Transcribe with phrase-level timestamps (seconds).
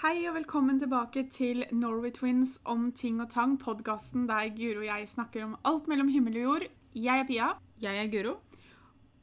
[0.00, 4.86] Hei og velkommen tilbake til Norway Twins om ting og tang, podkasten der Guro og
[4.86, 6.64] jeg snakker om alt mellom himmel og jord.
[6.96, 7.48] Jeg er Pia,
[7.82, 8.38] Jeg er Guro.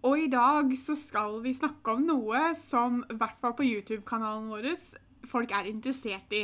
[0.04, 4.52] og i dag så skal vi snakke om noe som i hvert fall på YouTube-kanalen
[4.54, 4.70] vår
[5.26, 6.44] folk er interessert i.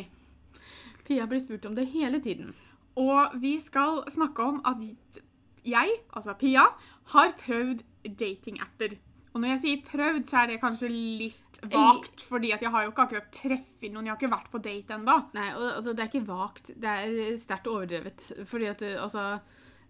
[1.06, 2.56] Pia blir spurt om det hele tiden.
[2.96, 5.22] Og vi skal snakke om at
[5.64, 6.66] jeg, altså Pia,
[7.06, 7.86] har prøvd
[8.20, 8.98] datingapper.
[9.34, 12.84] Og når jeg sier prøvd, så er det kanskje litt vagt, fordi at jeg har
[12.86, 14.06] jo ikke akkurat treffet noen.
[14.06, 15.16] Jeg har ikke vært på date ennå.
[15.34, 16.70] Nei, og, altså, det er ikke vagt.
[16.78, 18.28] Det er sterkt overdrevet.
[18.46, 19.40] Fordi at altså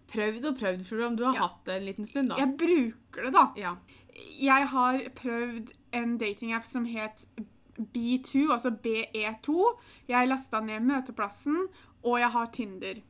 [0.04, 1.46] Prøvd og prøvd, for om du har Ja.
[1.46, 2.36] hatt det en liten stund, da.
[2.36, 3.44] Jeg bruker det, da.
[3.56, 3.70] Ja.
[4.38, 7.24] Jeg har prøvd en datingapp som het
[7.80, 9.54] B2, altså BE2.
[10.08, 11.68] Jeg lasta ned Møteplassen,
[12.04, 13.00] og jeg har Tinder.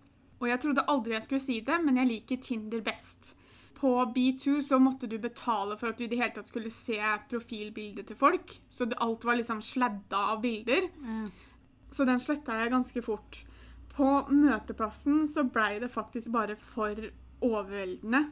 [0.41, 3.35] Og jeg trodde aldri jeg skulle si det, men jeg liker Tinder best.
[3.75, 7.01] På B2 så måtte du betale for at du i det hele tatt skulle se
[7.31, 8.55] profilbildet til folk.
[8.71, 10.89] Så alt var liksom sladda av bilder.
[11.03, 11.27] Mm.
[11.95, 13.43] Så den sletta jeg ganske fort.
[13.95, 16.99] På møteplassen så blei det faktisk bare for
[17.45, 18.25] overveldende.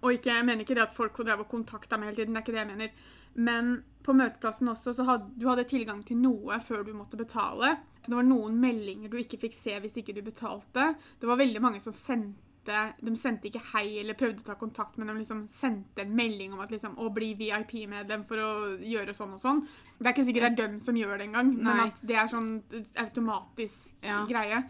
[0.00, 2.40] Og ikke, jeg mener ikke det at folk drev og kontakta meg hele tiden, det
[2.40, 3.08] er ikke det jeg mener.
[3.40, 3.72] Men
[4.04, 7.76] på møteplassen også, så hadde du hadde tilgang til noe før du måtte betale.
[8.00, 10.94] Så det var noen meldinger du ikke fikk se hvis ikke du betalte.
[11.20, 14.98] Det var veldig mange som sendte De sendte ikke hei eller prøvde å ta kontakt,
[14.98, 18.50] men de liksom sendte en melding om at liksom, å bli VIP-medlem for å
[18.84, 19.62] gjøre sånn og sånn.
[19.98, 22.28] Det er ikke sikkert det er dem som gjør det engang, men at det er
[22.28, 22.62] sånn
[23.00, 24.26] automatisk Ja.
[24.28, 24.64] greie.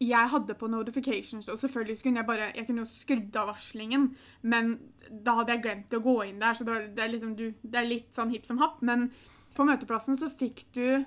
[0.00, 4.16] Jeg hadde på notifications, og selvfølgelig kunne jeg bare Jeg kunne jo skrudd av varslingen,
[4.42, 4.78] men
[5.10, 7.54] da hadde jeg glemt å gå inn der, så det, var, det, er, liksom, du,
[7.62, 8.80] det er litt sånn hipp som happ.
[8.82, 9.10] Men
[9.54, 11.04] på møteplassen så fikk du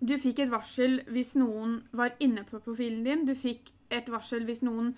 [0.00, 3.24] Du fikk et varsel hvis noen var inne på profilen din.
[3.26, 4.94] Du fikk et varsel hvis noen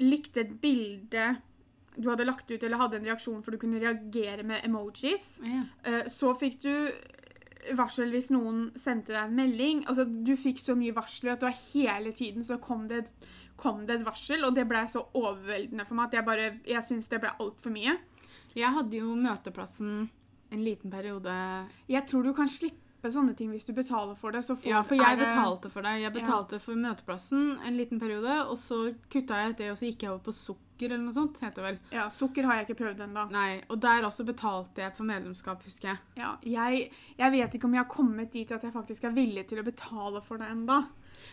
[0.00, 1.36] likte et bilde
[1.98, 5.38] du hadde lagt ut, eller hadde en reaksjon for du kunne reagere med emojis.
[5.42, 5.62] ja.
[5.84, 6.92] Eh, Så fikk du
[7.74, 9.80] varsel hvis noen sendte deg en melding.
[9.88, 13.12] Altså, du fikk så mye varsler at det var hele tiden så kom det, et-
[13.56, 16.82] kom det et varsel, og det ble så overveldende for meg at jeg bare Jeg
[16.84, 17.96] syns det ble altfor mye.
[18.54, 20.08] Jeg hadde jo Møteplassen
[20.52, 24.42] en liten periode Jeg tror du kan slippe sånne ting hvis du betaler for det.
[24.44, 26.00] Så får- Ja, for jeg det- betalte for det.
[26.02, 29.86] Jeg betalte for Møteplassen en liten periode, og så kutta jeg ut det, og så
[29.92, 31.78] gikk jeg over på sukker eller noe sånt, heter det vel.
[31.92, 33.30] Ja, Sukker har jeg ikke prøvd ennå.
[33.30, 35.98] Nei, og der også betalte jeg for medlemskap, husker jeg.
[36.16, 39.46] Ja, jeg, jeg vet ikke om jeg har kommet dit at jeg faktisk er villig
[39.48, 40.86] til å betale for det ennå.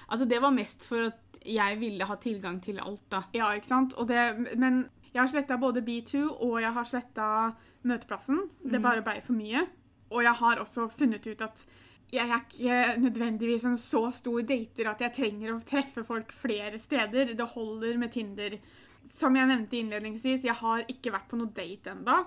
[0.10, 3.24] Altså, det var mest for at jeg ville ha tilgang til alt, da.
[3.34, 3.94] Ja, ikke sant?
[4.08, 8.50] Det, men jeg har sletta både B2 og jeg har sletta Møteplassen.
[8.66, 9.68] Det bare blei for mye.
[10.14, 11.66] Og jeg har også funnet ut at
[12.14, 16.78] jeg er ikke nødvendigvis en så stor dater at jeg trenger å treffe folk flere
[16.82, 17.34] steder.
[17.34, 18.60] Det holder med Tinder.
[19.18, 22.22] Som jeg nevnte innledningsvis, jeg har ikke vært på noe date enda.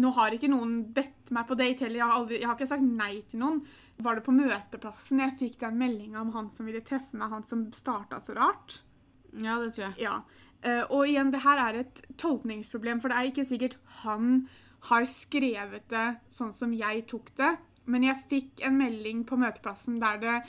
[0.00, 2.00] Nå har ikke noen bedt meg på date heller.
[2.02, 3.62] Jeg har, aldri, jeg har ikke sagt nei til noen.
[4.02, 7.46] Var det på møteplassen jeg fikk den meldinga om han som ville treffe meg, han
[7.46, 8.80] som starta så rart?
[9.30, 9.94] Ja, det tror jeg.
[10.08, 10.16] Ja.
[10.62, 14.42] Eh, og igjen, det her er et tolkningsproblem, for det er ikke sikkert han
[14.88, 17.56] har skrevet det sånn som jeg tok det.
[17.90, 20.40] Men jeg fikk en melding på møteplassen der det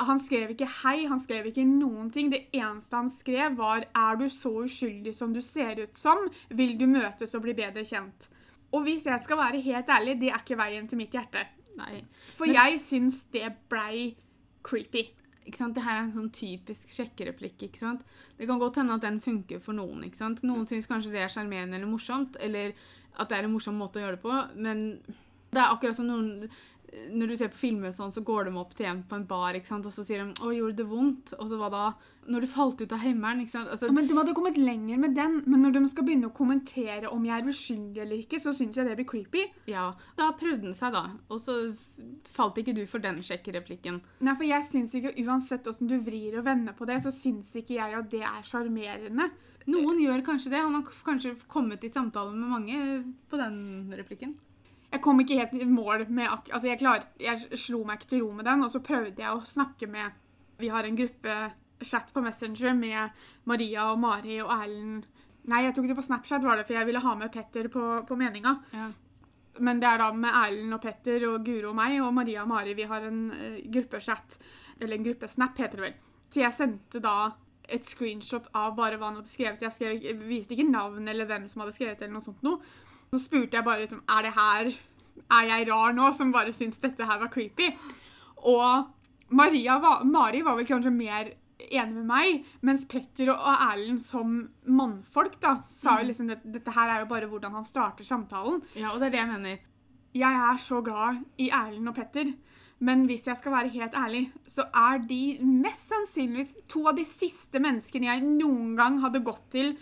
[0.00, 2.30] Han skrev ikke 'hei', han skrev ikke noen ting.
[2.30, 6.78] Det eneste han skrev, var 'er du så uskyldig som du ser ut som', vil
[6.78, 8.28] du møtes og bli bedre kjent'.
[8.72, 11.46] Og hvis jeg skal være helt ærlig, det er ikke veien til mitt hjerte.
[11.76, 12.04] Nei.
[12.32, 14.16] For Men- jeg syns det blei
[14.62, 15.10] creepy.
[15.46, 15.76] Ikke sant?
[15.76, 17.68] Det her er en sånn typisk sjekkereplikk.
[17.68, 18.02] ikke sant?
[18.38, 20.04] Det kan godt hende at den funker for noen.
[20.06, 20.42] ikke sant?
[20.46, 22.74] Noen syns kanskje det er sjarmerende eller morsomt, eller
[23.16, 24.82] at det er en morsom måte å gjøre det på, men
[25.54, 26.50] det er akkurat som noen
[27.12, 29.56] Når du ser på filmer, sånn, så går de opp til en på en bar
[29.58, 29.86] ikke sant?
[29.86, 31.94] og så sier de 'Å, gjorde det vondt?' Og så hva da?
[32.26, 33.68] Når du falt ut av himmelen ikke sant?
[33.70, 36.34] Altså, Ja, men De hadde kommet lenger med den, men når de skal begynne å
[36.34, 39.44] kommentere om jeg er uskyldig eller ikke, så syns jeg det blir creepy.
[39.66, 41.10] ja, Da prøvde den seg, da.
[41.30, 41.76] Og så
[42.24, 44.00] falt ikke du for den sjekkereplikken.
[44.20, 47.54] Nei, for jeg synes ikke, Uansett hvordan du vrir og vender på det, så syns
[47.54, 49.30] ikke jeg at det er sjarmerende.
[49.66, 50.62] Noen gjør kanskje det.
[50.62, 54.36] Han har kanskje kommet i samtale med mange på den replikken.
[54.96, 58.24] Jeg kom ikke helt i mål med altså jeg, klar, jeg slo meg ikke til
[58.24, 60.16] ro med den, og så prøvde jeg å snakke med
[60.56, 61.34] Vi har en gruppe
[61.84, 65.04] chat på Messenger med Maria og Mari og Erlend
[65.46, 67.82] Nei, jeg tok det på Snapchat, var det, for jeg ville ha med Petter på,
[68.08, 68.56] på meninga.
[68.74, 68.88] Ja.
[69.62, 72.50] Men det er da med Erlend og Petter og Guro og meg og Maria og
[72.50, 72.74] Mari.
[72.74, 74.40] Vi har en uh, gruppechat,
[74.80, 76.00] eller en gruppesnap heter det vel.
[76.34, 77.14] Så jeg sendte da
[77.70, 79.62] et screenshot av bare hva han hadde skrevet.
[79.62, 82.58] Jeg, skrev, viste ikke navn eller hvem som hadde skrevet eller noe sånt noe.
[83.16, 84.68] Så spurte jeg bare liksom, er det her,
[85.38, 87.70] er jeg rar nå som bare syns dette her var creepy?
[88.44, 94.02] Og Maria var, Mari var vel kanskje mer enig med meg, mens Petter og Erlend
[94.04, 94.36] som
[94.68, 98.60] mannfolk da, sa jo liksom at dette her er jo bare hvordan han starter samtalen.
[98.76, 99.64] ja, og det er det jeg mener.
[100.16, 102.30] Jeg er så glad i Erlend og Petter.
[102.84, 107.06] Men hvis jeg skal være helt ærlig, så er de mest sannsynligvis to av de
[107.08, 109.72] siste menneskene jeg noen gang hadde gått til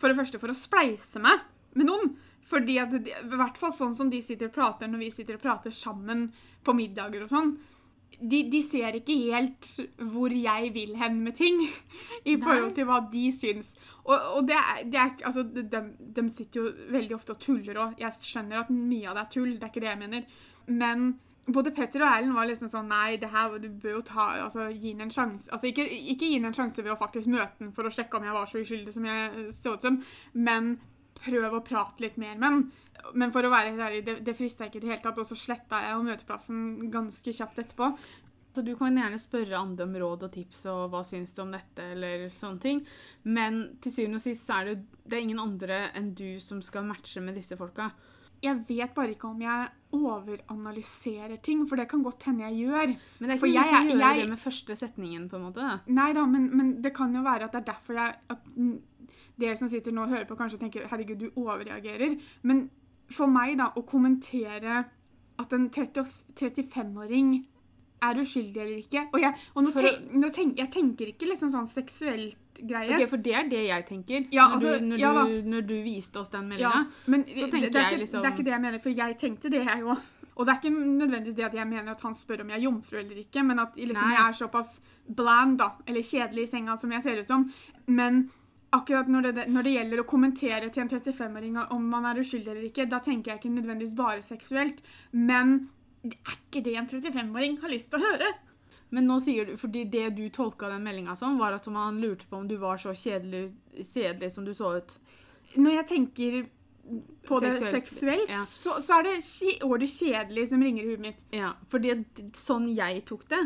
[0.00, 1.44] for det første for å spleise meg
[1.76, 2.14] med noen.
[2.48, 5.36] Fordi at, de- I hvert fall sånn som de sitter og prater når vi sitter
[5.36, 6.28] og prater sammen
[6.64, 7.52] på middager og sånn.
[8.18, 9.66] De, de ser ikke helt
[10.10, 11.60] hvor jeg vil hen med ting,
[12.24, 13.74] i forhold til hva de syns.
[14.08, 14.56] Og, og det
[14.90, 15.82] det er altså, de,
[16.16, 17.94] de sitter jo veldig ofte og tuller òg.
[18.00, 20.26] Jeg skjønner at mye av det er tull, det er ikke det jeg mener.
[20.72, 21.06] Men
[21.48, 24.66] både Petter og Erlend var liksom sånn Nei, det her, du bør jo ta, altså,
[24.72, 25.46] gi den en sjanse.
[25.52, 25.86] Altså, ikke,
[26.16, 28.34] ikke gi den en sjanse ved å faktisk møte den for å sjekke om jeg
[28.40, 30.00] var så uskyldig som jeg så ut som,
[30.34, 30.74] men
[31.24, 32.62] prøv å prate litt mer med den.
[33.14, 35.26] Men for å være helt ærlig, det, det frista ikke i det hele tatt, og
[35.28, 37.92] så sletta jeg møteplassen ganske kjapt etterpå.
[38.56, 41.52] Så du kan gjerne spørre andre om råd og tips og hva syns du om
[41.54, 42.80] dette, eller sånne ting.
[43.28, 46.62] Men til syvende og sist så er det, det er ingen andre enn du som
[46.64, 47.90] skal matche med disse folka.
[48.42, 49.68] Jeg vet bare ikke om jeg
[50.38, 52.92] overanalyserer ting, for det kan godt hende jeg gjør.
[53.18, 55.80] Men det er ikke noe som gjør jeg- det med første setningen, på en måte.
[55.88, 58.44] Nei da, men, men det kan jo være at det er derfor jeg at
[59.38, 62.20] Dere som sitter nå og hører på, kanskje tenker 'herregud, du overreagerer'.
[62.42, 62.70] Men
[63.10, 64.84] for meg, da, å kommentere
[65.38, 67.46] at en 30 og f- 35-åring
[68.02, 71.50] er uskyldig eller ikke Og, jeg, og nå tenk, nå tenk, jeg tenker ikke liksom
[71.50, 72.36] sånn seksuelt
[72.66, 72.94] greie.
[72.98, 74.26] Ok, For det er det jeg tenker.
[74.32, 77.46] Ja, når, altså, du, når, ja du, når du viste oss den Ja, men så
[77.46, 79.18] det, tenker det, er jeg ikke, liksom- det er ikke det jeg mener, for jeg
[79.18, 79.98] tenkte det, jeg òg.
[80.38, 82.62] Og det er ikke nødvendigvis det at jeg mener at han spør om jeg er
[82.62, 84.80] jomfru eller ikke, men at liksom, jeg er såpass
[85.16, 87.52] bland, da, eller kjedelig i senga som jeg ser ut som.
[87.88, 88.30] Men
[88.74, 92.52] akkurat når det, når det gjelder å kommentere til en 35-åring om man er uskyldig
[92.52, 94.82] eller ikke, da tenker jeg ikke nødvendigvis bare seksuelt.
[95.12, 95.70] Men
[96.02, 98.34] det er ikke det en 35-åring har lyst til å høre.
[98.94, 102.28] Men nå sier du, fordi det du tolka den meldinga som, var at man lurte
[102.28, 104.94] på om du var så kjedelig, kjedelig som du så ut.
[105.56, 106.38] Når jeg tenker
[107.28, 108.40] på det Seksuelt, seksuelt, ja.
[108.48, 109.16] så, så er det
[109.66, 111.24] ordet kjedelig som ringer i huet mitt.
[111.36, 111.98] Ja, fordi
[112.36, 113.42] sånn jeg tok det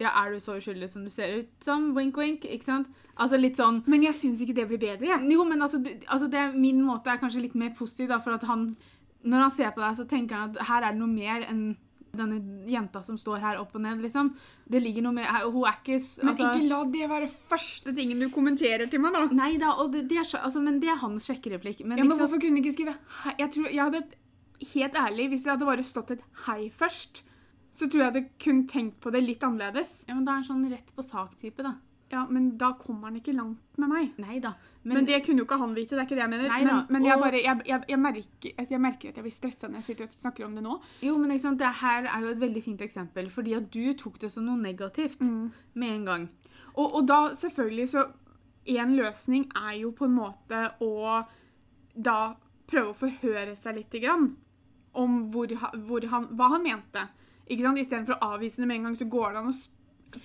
[0.00, 1.90] Ja, er du så uskyldig som du ser ut som?
[1.96, 2.46] Wink, wink.
[2.48, 2.88] Ikke sant?
[3.20, 5.06] Altså litt sånn Men jeg syns ikke det blir bedre.
[5.10, 5.26] jeg.
[5.34, 8.32] Jo, men altså, du, altså det, min måte er kanskje litt mer positiv, da, for
[8.38, 8.70] at han
[9.22, 11.76] Når han ser på deg, så tenker han at her er det noe mer enn
[12.16, 14.32] denne jenta som står her opp og ned, liksom.
[14.66, 17.94] Det ligger noe mer og hun er ikke altså, Men ikke la det være første
[17.94, 19.28] tingen du kommenterer til meg, da.
[19.30, 21.84] Nei da, og det, det, er, så- altså, men det er hans sjekkereplikk.
[21.84, 22.96] Men, Ja, men liksom, hvorfor kunne du ikke skrive?
[23.38, 24.02] Jeg tror, jeg hadde,
[24.74, 27.22] Helt ærlig, hvis det hadde bare stått et hei først,
[27.72, 30.02] så tror jeg jeg hadde kun tenkt på det litt annerledes.
[30.08, 31.76] ja, men da er han sånn rett på sak-type, da.
[32.10, 34.16] Ja, Men da kommer han ikke langt med meg.
[34.18, 34.56] Nei da.
[34.82, 35.94] Men, det kunne jo ikke han vite.
[35.94, 36.48] det er ikke det jeg mener.
[36.50, 39.68] Neida, men men jeg, bare, jeg, jeg, jeg, merker, jeg merker at jeg blir stressa
[39.68, 40.74] når jeg sitter og snakker om det nå.
[41.06, 43.92] Jo, men ikke sant, det her er jo et veldig fint eksempel, fordi at du
[44.00, 46.26] tok det som noe negativt med en gang.
[46.74, 48.08] Og, og da selvfølgelig så
[48.70, 51.22] En løsning er jo på en måte å
[51.96, 52.34] da
[52.68, 54.26] prøve å forhøre seg litt grann
[55.00, 55.50] om hvor,
[55.88, 57.06] hvor han, hva han mente.
[57.50, 57.82] Ikke sant?
[57.82, 59.58] Istedenfor å avvise det med en gang, så går det an å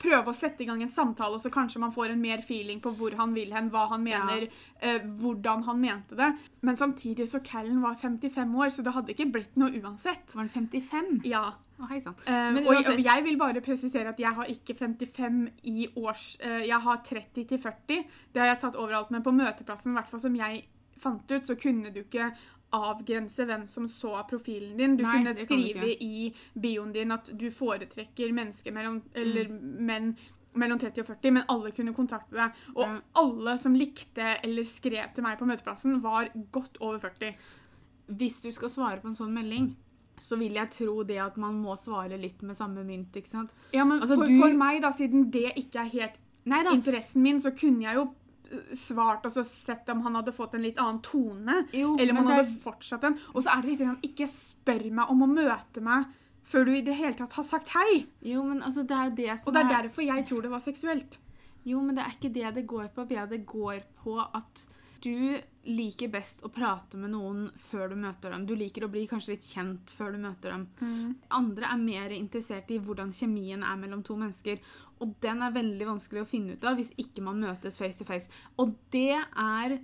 [0.01, 2.79] prøve å sette i gang en samtale, og så kanskje man får en mer feeling
[2.81, 4.47] på hvor han vil hen, hva han mener,
[4.79, 6.31] eh, hvordan han mente det.
[6.65, 10.33] Men samtidig så Callen var 55 år, så det hadde ikke blitt noe uansett.
[10.33, 11.11] Var han 55?
[11.29, 11.43] Ja.
[11.75, 12.15] Å, hei sann.
[12.25, 16.29] Eh, og, og jeg vil bare presisere at jeg har ikke 55 i års...
[16.39, 18.05] eh, jeg har 30 til 40.
[18.33, 20.65] Det har jeg tatt overalt, men på møteplassen, i hvert fall som jeg
[21.05, 22.31] fant ut, så kunne du ikke
[22.73, 24.95] avgrense hvem som så profilen din.
[24.97, 29.85] Du Nei, kunne skrive i bioen din at du foretrekker mennesker mellom, eller Mm.
[29.85, 30.15] menn
[30.55, 32.51] mellom 30 og 40, men alle kunne kontakte deg.
[32.75, 32.99] Og Ja.
[33.15, 37.35] alle som likte eller skrev til meg på møteplassen, var godt over 40.
[38.09, 39.75] Hvis du skal svare på en sånn melding,
[40.17, 43.49] så vil jeg tro det at man må svare litt med samme mynt, ikke sant?
[43.73, 46.13] Ja, men Altså, for, du- for meg, da, siden det ikke er helt
[46.45, 46.71] Neida.
[46.71, 48.13] interessen min, så kunne jeg jo
[48.77, 51.63] svart og så sett om han hadde fått en litt annen tone.
[51.75, 53.17] Jo, eller om han hadde fortsatt den.
[53.33, 56.07] Og så er det litt sånn, ikke spør meg om å møte meg
[56.45, 58.05] før du i det hele tatt har sagt hei.
[58.25, 60.61] Jo, men altså, det er det som Og det er derfor jeg tror det var
[60.61, 61.19] seksuelt.
[61.65, 63.07] Jo, men det er ikke det det går på.
[63.09, 63.25] Bea.
[63.25, 64.65] Det går på at
[65.01, 68.45] du liker best å prate med noen før du møter dem.
[68.45, 70.67] Du liker å bli kanskje litt kjent før du møter dem.
[71.33, 74.61] Andre er mer interessert i hvordan kjemien er mellom to mennesker.
[75.03, 78.07] Og den er veldig vanskelig å finne ut av hvis ikke man møtes face to
[78.07, 78.29] face.
[78.61, 79.79] Og det er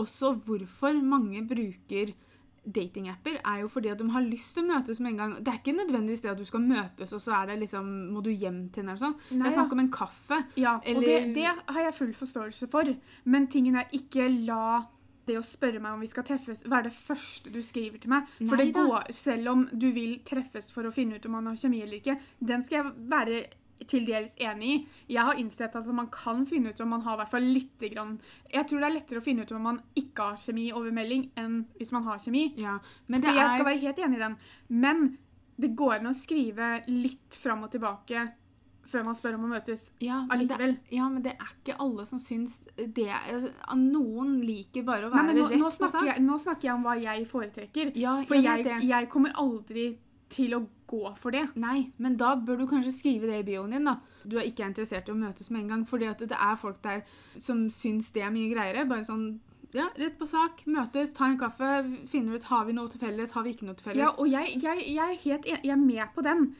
[0.00, 2.14] også hvorfor mange bruker
[2.62, 5.32] datingapper, er jo fordi at de har lyst til å møtes med en gang.
[5.42, 8.22] Det er ikke nødvendigvis det at du skal møtes, og så er det liksom, må
[8.22, 9.16] du hjem til henne eller sånn.
[9.32, 10.38] Det er snakk om en kaffe.
[10.60, 12.92] Ja, og det, det har jeg full forståelse for.
[13.24, 14.84] Men tingen er ikke la
[15.26, 18.28] det å spørre meg om vi skal treffes, være det første du skriver til meg.
[18.40, 21.50] For Nei det går, selv om du vil treffes for å finne ut om man
[21.50, 23.42] har kjemi eller ikke, den skal jeg være
[23.90, 24.76] til dels enig i.
[25.16, 28.12] Jeg har innsett at man kan finne ut om man har hvert fall lite grann
[28.52, 31.28] Jeg tror det er lettere å finne ut om man ikke har kjemi over melding,
[31.38, 32.52] enn hvis man har kjemi.
[32.60, 34.38] Ja, men Så jeg er skal være helt enig i den.
[34.68, 35.02] Men
[35.62, 38.28] det går an å skrive litt fram og tilbake
[38.88, 40.76] før man spør om å møtes Ja, det, allikevel.
[40.90, 43.46] ja, men det er ikke alle som syns det er,
[43.78, 46.08] Noen liker bare å Nei, være men nå, rett nå, snakker sak.
[46.10, 47.92] jeg, nå snakker jeg om hva jeg foretrekker.
[47.96, 49.86] Ja, For jeg jeg, jeg kommer aldri
[50.32, 51.44] til å gå for det.
[51.60, 53.98] Nei, men da bør du kanskje skrive det i bioen din, da.
[54.24, 56.82] Du er ikke interessert i å møtes med en gang, fordi at det er folk
[56.84, 57.02] der
[57.40, 58.86] som syns det er mye greiere.
[58.88, 59.26] Bare sånn
[59.72, 61.68] ja, rett på sak, møtes, ta en kaffe,
[62.12, 64.02] finne ut har vi noe til felles, har vi ikke noe til felles.
[64.04, 66.50] Ja, og jeg, jeg, jeg er helt en, jeg er med på den.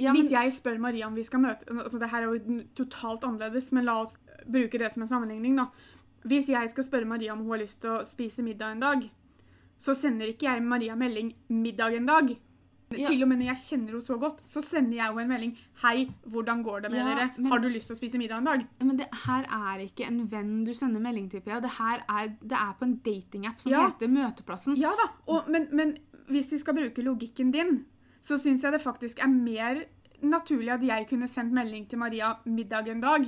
[0.00, 3.24] Ja, Hvis jeg spør Maria om vi skal møte altså Det her er jo totalt
[3.26, 5.56] annerledes, men la oss bruke det som en sammenligning.
[5.56, 5.66] da.
[6.24, 9.10] Hvis jeg skal spørre Maria om hun har lyst til å spise middag en dag,
[9.80, 12.36] så sender ikke jeg Maria melding 'middag en dag'.
[12.92, 13.06] Ja.
[13.06, 15.56] Til og med når jeg kjenner henne så godt, så sender jeg henne en melding
[15.82, 17.30] 'Hei, hvordan går det med Ja, dere?
[17.38, 20.06] men- Har du lyst til å spise middag en dag?' Men det her er ikke
[20.08, 21.60] en venn du sender melding til, Pia.
[21.60, 23.88] Det her er, det er på en datingapp som Ja.
[23.90, 24.76] heter Møteplassen.
[24.76, 27.84] Ja da, og, men, men hvis vi skal bruke logikken din,
[28.22, 29.84] så syns jeg det faktisk er mer
[30.22, 33.24] naturlig at jeg kunne sendt melding til Maria middag en dag,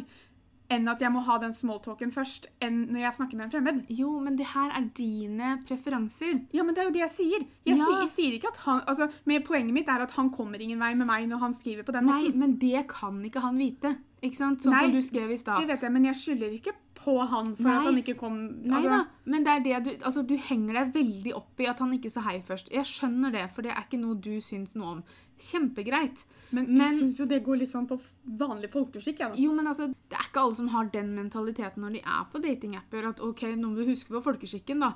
[0.72, 3.80] enn at jeg må ha den smalltalken først, enn når jeg snakker med en fremmed.
[3.92, 6.38] Jo, men det her er dine preferanser.
[6.56, 7.42] Ja, men det er jo det jeg sier.
[7.66, 7.84] Jeg, Ja.
[7.84, 10.80] sier, jeg sier ikke at han, altså, men Poenget mitt er at han kommer ingen
[10.80, 12.38] vei med meg når han skriver på den Nei, måten.
[12.38, 13.96] men det kan ikke han vite.
[14.22, 14.62] Ikke sant?
[14.62, 17.48] Sånn Nei, som du skrev i Det vet jeg, men jeg skylder ikke på han
[17.56, 17.74] for Nei.
[17.74, 18.36] at han ikke kom
[18.70, 21.66] Nei altså, da, men det er det du Altså, du henger deg veldig opp i
[21.66, 22.70] at han ikke sa hei først.
[22.70, 25.02] Jeg skjønner det, for det er ikke noe du syns noe om.
[25.42, 26.22] Kjempegreit.
[26.52, 27.98] Men, Men- jeg syns jo det går litt sånn på
[28.38, 29.18] vanlig folkeskikk.
[29.18, 29.42] jeg, da.
[29.42, 32.42] Jo, men altså, det er ikke alle som har den mentaliteten når de er på
[32.46, 33.08] datingapper.
[33.08, 34.94] At ok, nå må du huske på folkeskikken, da.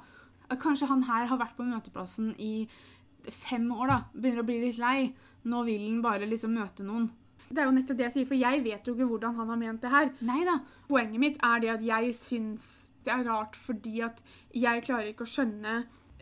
[0.54, 2.68] Kanskje han her har vært på møteplassen i
[3.26, 4.04] fem år, da.
[4.14, 5.14] Begynner å bli litt lei.
[5.44, 7.10] Nå vil han bare liksom møte noen.
[7.48, 9.60] Det er jo nettopp det jeg sier, for jeg vet jo ikke hvordan han har
[9.60, 10.10] ment det her.
[10.26, 10.58] Neida.
[10.88, 12.66] Poenget mitt er det at jeg syns
[13.06, 14.18] det er rart fordi at
[14.54, 15.76] jeg klarer ikke å skjønne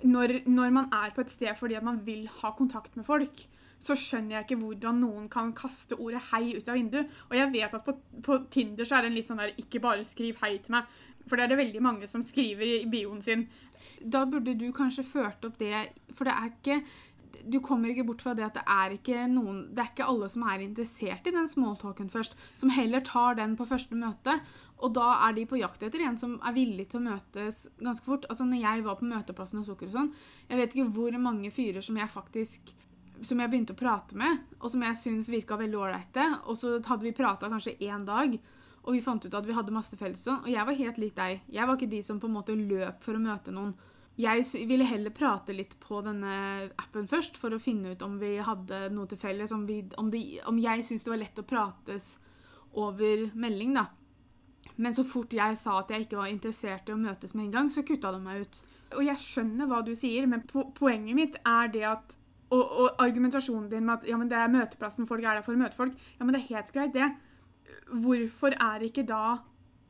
[0.04, 3.47] når, når man er på et sted fordi at man vil ha kontakt med folk,
[3.85, 7.11] så skjønner jeg ikke hvordan noen kan kaste ordet 'hei' ut av vinduet.
[7.31, 9.81] Og jeg vet at på, på Tinder så er det en litt sånn der 'ikke
[9.81, 10.88] bare skriv hei til meg'.
[11.28, 13.47] For det er det veldig mange som skriver i bioen sin.
[14.00, 16.83] Da burde du kanskje ført opp det For det er ikke
[17.50, 20.28] Du kommer ikke bort fra det at det er ikke noen Det er ikke alle
[20.32, 24.38] som er interessert i den smalltalken først, som heller tar den på første møte.
[24.84, 28.06] Og da er de på jakt etter en som er villig til å møtes ganske
[28.06, 28.24] fort.
[28.30, 30.10] Altså når jeg var på møteplassen hos Sukker og sånn,
[30.48, 32.74] jeg vet ikke hvor mange fyrer som jeg faktisk
[33.22, 36.26] som jeg begynte å prate med, og som jeg syntes virka veldig ålreite.
[36.50, 38.34] Og så hadde vi prata kanskje én dag,
[38.84, 40.26] og vi fant ut at vi hadde masse felles.
[40.34, 41.44] Og jeg var helt lik deg.
[41.48, 43.72] Jeg var ikke de som på en måte løp for å møte noen.
[44.14, 46.35] Jeg ville heller prate litt på denne
[46.78, 49.54] appen først, for å finne ut om vi hadde noe til felles.
[49.54, 52.12] Om, vi, om, de, om jeg syntes det var lett å prates
[52.78, 53.88] over melding, da.
[54.76, 57.56] Men så fort jeg sa at jeg ikke var interessert i å møtes med en
[57.56, 58.61] gang, så kutta de meg ut.
[58.94, 62.16] Og jeg skjønner hva du sier, men po poenget mitt er det at
[62.54, 65.56] og, og argumentasjonen din med at ja, men det er møteplassen, folk er der for
[65.56, 65.94] å møte folk.
[66.18, 67.09] Ja, men det er helt greit, det.
[67.90, 69.40] Hvorfor er ikke da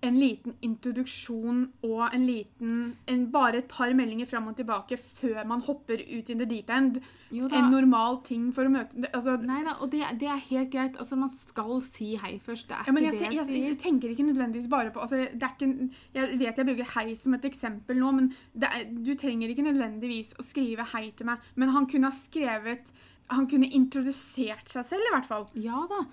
[0.05, 2.75] en liten introduksjon og en liten
[3.11, 6.71] en, Bare et par meldinger fram og tilbake før man hopper ut in the deep
[6.71, 7.01] end.
[7.35, 10.71] Jo En normal ting for å møte altså, Nei da, og det, det er helt
[10.73, 10.99] greit.
[11.01, 12.69] Altså, man skal si hei først.
[12.71, 15.03] Det er Ja, men ikke jeg, det jeg, jeg, jeg tenker ikke nødvendigvis bare på
[15.05, 18.71] altså, det er ikke, Jeg vet jeg bruker hei som et eksempel nå, men det
[18.71, 21.43] er, du trenger ikke nødvendigvis å skrive hei til meg.
[21.59, 22.93] Men han kunne ha skrevet
[23.33, 25.49] Han kunne introdusert seg selv, i hvert fall.
[25.57, 26.05] Ja da.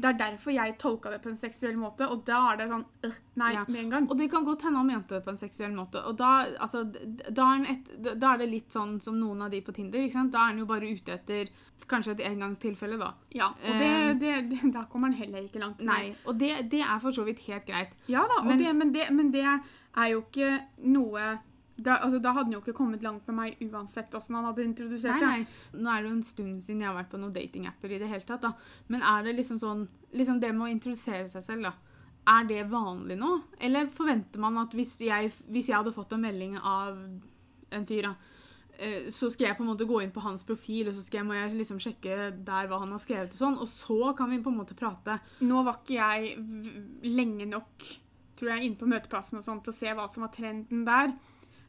[0.00, 2.84] Det er derfor jeg tolka det på en seksuell måte, og da er det sånn
[3.04, 3.64] øh, Nei, Ja.
[3.68, 4.06] med en gang.
[4.10, 6.00] Og det kan godt hende han mente det på en seksuell måte.
[6.08, 6.30] Og da,
[6.60, 6.84] altså,
[7.30, 7.90] da, er et,
[8.20, 10.00] da er det litt sånn som noen av de på Tinder.
[10.00, 10.32] ikke sant?
[10.32, 11.50] Da er han jo bare ute etter
[11.90, 13.12] kanskje et engangstilfelle, da.
[13.34, 15.80] Ja, og det, det, det, da kommer han heller ikke langt.
[15.82, 17.92] Nei, Og det, det er for så vidt helt greit.
[18.06, 21.38] Ja da, og Men- det, men, det, men det er jo ikke noe
[21.84, 24.64] da, altså, da hadde han jo ikke kommet langt med meg uansett åssen han hadde
[24.66, 25.82] introdusert Nei, nei.
[25.82, 28.10] Nå er det jo en stund siden jeg har vært på noen datingapper i det
[28.10, 28.52] hele tatt, da.
[28.92, 32.00] Men er det liksom sånn Liksom det med å introdusere seg selv, da.
[32.30, 33.28] Er det vanlig nå?
[33.62, 36.98] Eller forventer man at hvis jeg, hvis jeg hadde fått en melding av
[37.70, 38.10] en fyr, da,
[38.74, 41.20] eh, så skal jeg på en måte gå inn på hans profil, og så skal
[41.20, 44.34] jeg, må jeg liksom sjekke der hva han har skrevet, og sånn, og så kan
[44.34, 45.20] vi på en måte prate.
[45.46, 46.34] Nå var ikke jeg
[47.06, 47.86] lenge nok
[48.40, 51.12] tror jeg, inne på møteplassen og sånt, til å se hva som var trenden der.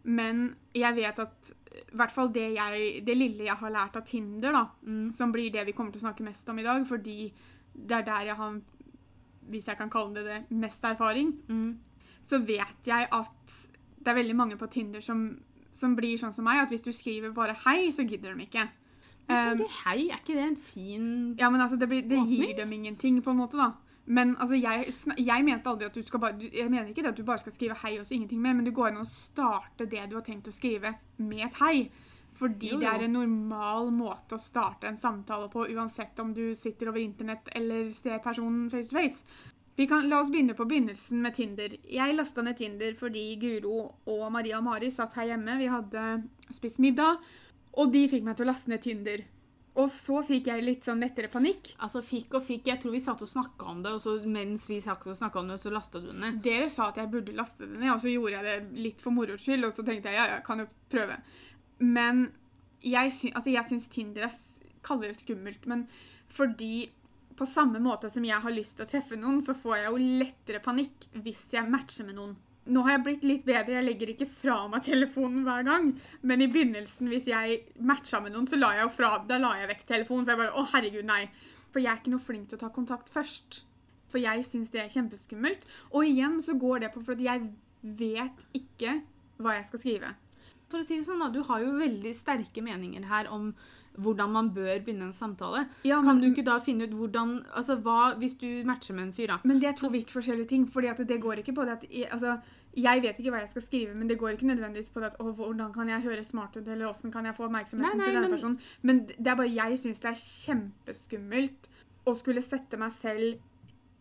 [0.04, 4.04] Men jeg vet at i hvert fall det, jeg, det lille jeg har lært av
[4.06, 5.12] Tinder, da, Mm.
[5.14, 7.32] som blir det vi kommer til å snakke mest om i dag, fordi
[7.76, 8.58] det er der jeg har,
[9.50, 11.78] hvis jeg kan kalle det det, mest erfaring, Mm.
[12.26, 13.56] så vet jeg at
[14.04, 15.40] det er veldig mange på Tinder som,
[15.72, 18.68] som blir sånn som meg, at hvis du skriver bare hei, så gidder de ikke.
[19.30, 22.72] Um, hei, er ikke det en fin Ja, men altså, det, blir, det gir dem
[22.74, 23.72] ingenting, på en måte, da.
[24.06, 27.24] Men altså, jeg, jeg mente aldri at du skal bare Jeg mener ikke at du
[27.24, 30.08] bare skal skrive hei og så ingenting mer, men det går an å starte det
[30.10, 31.76] du har tenkt å skrive, med et hei.
[32.42, 36.56] Fordi Jo, det er en normal måte å starte en samtale på, uansett om du
[36.58, 39.50] sitter over internett eller ser personen face to face.
[39.78, 41.76] Vi kan, la oss begynne på begynnelsen med Tinder.
[41.90, 43.78] Jeg lasta ned Tinder fordi Guro
[44.10, 45.56] og Maria og Mari satt her hjemme.
[45.62, 46.08] Vi hadde
[46.52, 47.22] spist middag,
[47.78, 49.24] og de fikk meg til å laste ned Tinder.
[49.80, 51.70] Og så fikk jeg litt sånn lettere panikk.
[51.80, 52.66] Altså, fikk og fikk.
[52.68, 55.52] Jeg tror vi satt og snakka om det, og så mens vi satt og om
[55.54, 56.42] det, så lasta du den ned.
[56.44, 59.16] Dere sa at jeg burde laste den ned, og så gjorde jeg det litt for
[59.16, 61.22] moro skyld, og så tenkte jeg ja, ja, kan jo prøve.
[61.80, 62.26] Men
[62.84, 64.36] jeg, sy altså, jeg syns Tinder er
[64.84, 65.86] kaller det skummelt, men
[66.32, 66.90] fordi
[67.38, 70.08] på samme måte som jeg har lyst til å treffe noen, så får jeg jo
[70.22, 72.36] lettere panikk hvis jeg matcher med noen.
[72.72, 75.90] Nå har jeg blitt litt bedre, jeg legger ikke fra meg telefonen hver gang,
[76.24, 79.58] men i begynnelsen, hvis jeg matcha med noen, så la jeg jo fra, da la
[79.60, 81.26] jeg vekk telefonen, for jeg bare, å herregud, nei.
[81.72, 83.62] For jeg er ikke noe flink til å ta kontakt først.
[84.12, 85.68] For jeg syns det er kjempeskummelt.
[85.92, 87.46] Og igjen så går det på for at jeg
[87.82, 88.98] vet ikke
[89.42, 90.16] hva jeg skal skrive.
[90.72, 93.52] For å si det sånn, da, du har jo veldig sterke meninger her om
[94.00, 95.66] hvordan man bør begynne en samtale.
[95.84, 99.14] Ja, Kan du ikke da finne ut hvordan Altså, hva hvis du matcher med en
[99.16, 99.40] fyr, da?
[99.44, 100.68] Men det er to vidt forskjellige ting.
[100.72, 102.38] fordi at det går ikke på det at altså,
[102.78, 105.18] jeg vet ikke hva jeg skal skrive, men det går ikke nødvendigvis på det at
[105.20, 108.16] hvordan kan jeg høre smart ut, eller hvordan kan jeg få oppmerksomheten Nei, nei, til
[108.16, 108.60] denne men- personen.
[108.82, 111.70] Men det er bare jeg syns det er kjempeskummelt
[112.08, 113.40] å skulle sette meg selv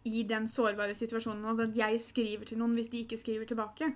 [0.08, 3.90] i den sårbare situasjonen og at jeg skriver til noen hvis de ikke skriver tilbake.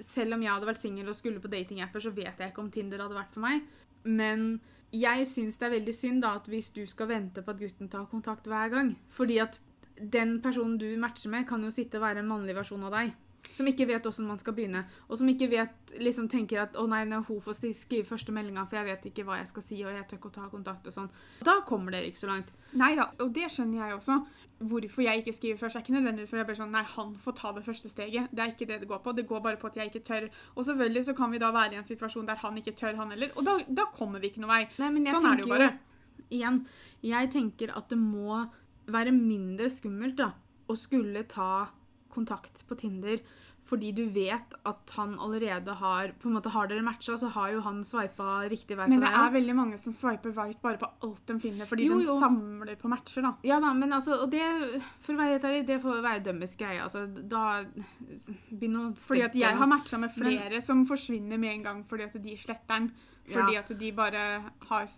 [0.00, 2.70] Selv om jeg hadde vært singel og skulle på datingapper, så vet jeg ikke om
[2.70, 3.62] Tinder hadde vært for meg.
[4.04, 4.60] Men
[4.92, 7.88] jeg syns det er veldig synd da at hvis du skal vente på at gutten
[7.88, 9.58] tar kontakt hver gang Fordi at
[9.96, 13.12] den personen du matcher med, kan jo sitte og være en mannlig versjon av deg.
[13.52, 14.84] Som ikke vet hvordan man skal begynne.
[15.08, 18.64] Og som ikke vet, liksom tenker at å nei, når hun får skrive første meldinga,
[18.70, 20.86] for jeg vet ikke hva jeg skal si, og jeg tør ikke å ta kontakt
[20.88, 21.10] og sånn.
[21.44, 22.52] Da kommer dere ikke så langt.
[22.78, 24.20] Nei da, og det skjønner jeg også.
[24.62, 27.36] Hvorfor jeg ikke skriver først, er ikke nødvendig for jeg blir sånn, nei, han får
[27.40, 28.30] ta det første steget.
[28.30, 29.16] Det er ikke det det går på.
[29.18, 30.28] Det går bare på at jeg ikke tør.
[30.54, 33.12] Og selvfølgelig så kan vi da være i en situasjon der han ikke tør, han
[33.12, 33.34] heller.
[33.36, 34.62] Og da, da kommer vi ikke noe vei.
[34.78, 35.72] Nei, Sånn er det jo bare.
[36.32, 36.62] Igjen,
[37.04, 38.44] jeg tenker at det må
[38.92, 40.32] være mindre skummelt da,
[40.70, 41.68] å skulle ta
[42.12, 43.18] kontakt på Tinder,
[43.64, 47.52] fordi du vet at han allerede har På en måte Har dere matcha, så har
[47.52, 49.14] jo han sveipa riktig vei Men det deg.
[49.20, 52.16] er veldig mange som swiper right bare på alt de finner, fordi Jo, de jo.
[52.18, 53.30] samler på matcher, da.
[53.46, 54.42] Ja da, men altså, og det,
[55.00, 56.82] for å være helt ærlig, det får være dømmes greie.
[56.82, 57.62] Altså, da
[58.50, 61.84] Begynn å Fordi at jeg har matcha med Men- flere som forsvinner med en gang
[61.84, 62.92] fordi at de sletter den.
[63.30, 63.60] Fordi Ja.
[63.60, 64.88] at de bare har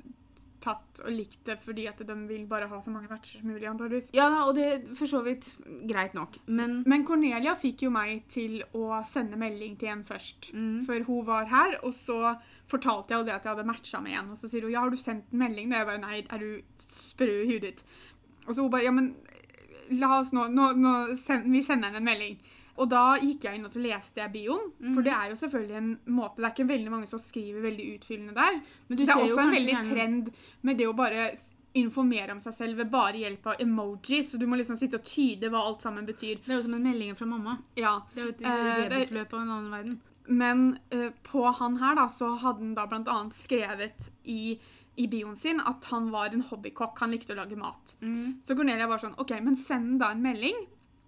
[0.65, 3.67] tatt og likt det fordi at de vil bare ha så mange matcher som mulig,
[3.69, 4.11] antageligvis.
[4.17, 5.51] Ja da, og det er for så vidt
[5.89, 10.53] greit nok, men Men Cornelia fikk jo meg til å sende melding til en først.
[10.55, 10.85] Mm.
[10.89, 12.35] Før hun var her, og så
[12.71, 14.33] fortalte jeg henne at jeg hadde matcha med en.
[14.33, 15.71] Og så sier hun ja, har du sendt en melding?
[15.71, 17.85] Da jeg bare nei, er du sprø i huet ditt?
[18.47, 19.15] Og så hun bare ja, men
[19.93, 22.39] la oss nå, nå, nå send, Vi sender henne en melding.
[22.77, 24.73] Og da gikk jeg inn og så leste jeg bioen.
[24.81, 25.05] For Mhm.
[25.05, 28.35] det er jo selvfølgelig en måte Det er ikke veldig mange som skriver veldig utfyllende
[28.35, 28.61] der.
[28.89, 30.33] Men du det er også en veldig trend
[30.63, 31.31] med det å bare
[31.75, 34.31] informere om seg selv ved bare hjelp av emojis.
[34.33, 36.39] Så du må liksom sitte og tyde hva alt sammen betyr.
[36.45, 37.59] Det er jo som en melding fra mamma.
[37.77, 40.01] Ja, Det er jo et Eh, det- rebusløp av en annen verden.
[40.27, 44.59] Men uh, på han her da, så hadde han da blant annet skrevet i,
[44.97, 46.99] i bioen sin at han var en hobbykokk.
[47.01, 47.95] Han likte å lage mat.
[48.01, 48.41] Mm.
[48.43, 50.55] Så Cornelia var sånn, ok, men send da en melding,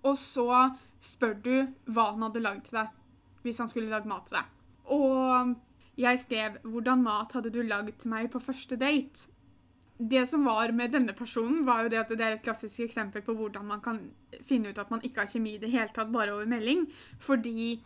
[0.04, 1.54] og så spør du
[1.86, 2.92] hva han hadde lagd til deg,
[3.44, 4.52] hvis han skulle lage mat til deg.
[4.96, 5.54] Og
[5.96, 9.30] jeg skrev, hvordan mat hadde du lagd til meg på første date?
[9.96, 13.22] Det som var med denne personen, var jo det at det er et klassisk eksempel
[13.24, 14.02] på hvordan man kan
[14.44, 16.84] finne ut at man ikke har kjemi i det hele tatt, bare over melding.
[17.18, 17.78] Fordi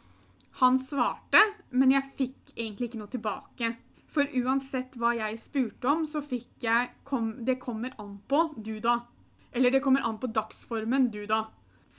[0.58, 1.38] han svarte,
[1.70, 3.70] men jeg fikk egentlig ikke noe tilbake.
[4.10, 8.80] For uansett hva jeg spurte om, så fikk jeg kom, Det kommer an på du,
[8.82, 9.04] da.
[9.52, 11.44] Eller det kommer an på dagsformen du, da.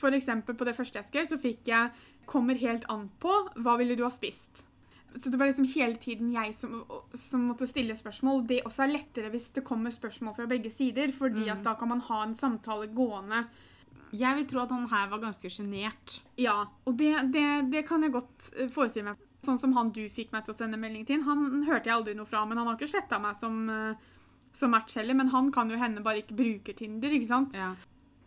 [0.01, 1.93] For eksempel på det første jeg skrev, så fikk jeg
[2.29, 3.31] Kommer helt an på.
[3.65, 4.61] Hva ville du ha spist?
[5.19, 6.83] Så det var liksom hele tiden jeg som,
[7.17, 8.45] som måtte stille spørsmål.
[8.47, 11.91] Det også er lettere hvis det kommer spørsmål fra begge sider, fordi at da kan
[11.91, 13.41] man ha en samtale gående.
[14.15, 16.21] Jeg vil tro at han her var ganske sjenert.
[16.39, 19.27] Ja, og det, det, det kan jeg godt eh, forestille meg.
[19.43, 22.13] Sånn som han du fikk meg til å sende melding til, han hørte jeg aldri
[22.15, 24.11] noe fra, men han har ikke sletta meg som, eh,
[24.55, 25.17] som match heller.
[25.17, 27.57] Men han kan jo hende bare ikke bruker Tinder, ikke sant?
[27.57, 27.73] Ja.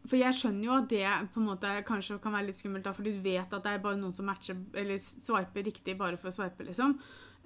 [0.04, 2.92] For jeg skjønner jo at det på en måte kanskje kan være litt skummelt, da,
[2.92, 6.28] for du vet at det er bare noen som matcher, eller swiper riktig bare for
[6.28, 6.98] å swipe, liksom.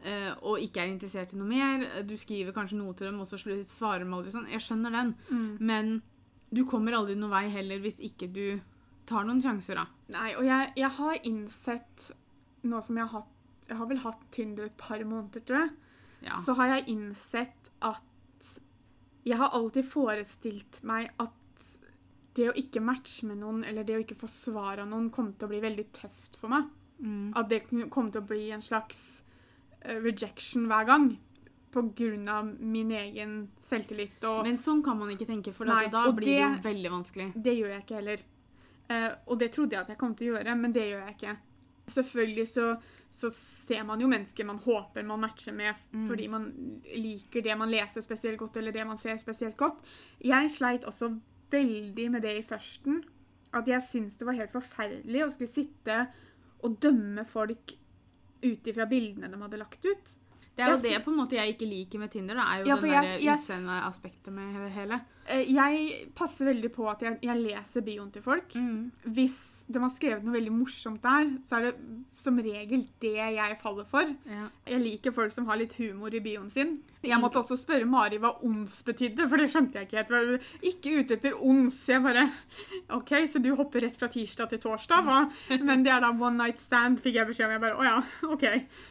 [0.03, 1.85] eh, og ikke er interessert i noe mer.
[2.09, 4.51] Du skriver kanskje noe til dem, og så svarer de aldri sånn.
[4.51, 5.15] Jeg skjønner den.
[5.63, 5.93] Men
[6.51, 8.45] du kommer aldri noen vei heller hvis ikke du
[9.07, 9.87] tar noen sjanser, da.
[10.19, 12.11] Nei, og jeg, jeg har innsett,
[12.67, 13.35] nå som jeg har hatt
[13.69, 15.71] Jeg har vel hatt Tinder et par måneder, tror jeg.
[16.25, 16.39] Ja.
[16.43, 18.53] Så har jeg innsett at
[19.29, 21.35] Jeg har alltid forestilt meg at
[22.39, 25.33] det å ikke matche med noen, eller det å ikke få svar av noen, kom
[25.35, 26.69] til å bli veldig tøft for meg.
[27.03, 27.33] Mm.
[27.39, 29.23] At det kom til å bli en slags
[29.83, 31.17] eh, rejection hver gang.
[31.71, 34.23] på grunn av min egen selvtillit.
[34.25, 37.27] Og Men sånn kan man ikke tenke, for Nei, da blir det det- veldig vanskelig.
[37.43, 38.23] det gjør jeg ikke heller.
[38.91, 41.15] Uh, og det trodde jeg at jeg kom til å gjøre, men det gjør jeg
[41.19, 41.37] ikke.
[41.93, 42.81] Selvfølgelig så,
[43.13, 46.07] så ser man jo mennesker man håper man matcher med Mm.
[46.09, 49.79] fordi man liker det man leser spesielt godt, eller det man ser spesielt godt.
[50.25, 53.03] Jeg sleit også veldig med det i førsten.
[53.55, 55.99] At jeg syntes det var helt forferdelig å skulle sitte
[56.63, 57.73] og dømme folk
[58.43, 60.17] ut ifra bildene de hadde lagt ut.
[60.59, 62.35] Det er jo Jeg det på en måte jeg ikke liker med Tinder.
[62.35, 65.01] Det er jo Ja, den jeg- jeg- utseendeaspektet med hele.
[65.29, 68.55] Eh, Jeg passer veldig på at jeg, jeg leser bioen til folk.
[68.57, 68.91] Mm.
[69.17, 69.39] Hvis
[69.69, 71.75] de har skrevet noe veldig morsomt der, så er det
[72.19, 74.09] som regel det jeg faller for.
[74.29, 74.47] Ja.
[74.71, 76.79] Jeg liker folk som har litt humor i bioen sin.
[77.05, 80.47] Jeg måtte også spørre Mari hva ons betydde, for det skjønte jeg ikke helt.
[80.67, 81.77] Ikke ute etter ons.
[81.87, 82.25] Jeg bare
[82.97, 85.19] OK, så du hopper rett fra tirsdag til torsdag, hva?
[85.69, 87.55] Men det er da one night stand, fikk jeg beskjed om.
[87.55, 87.95] Jeg bare Å ja,
[88.33, 88.47] OK.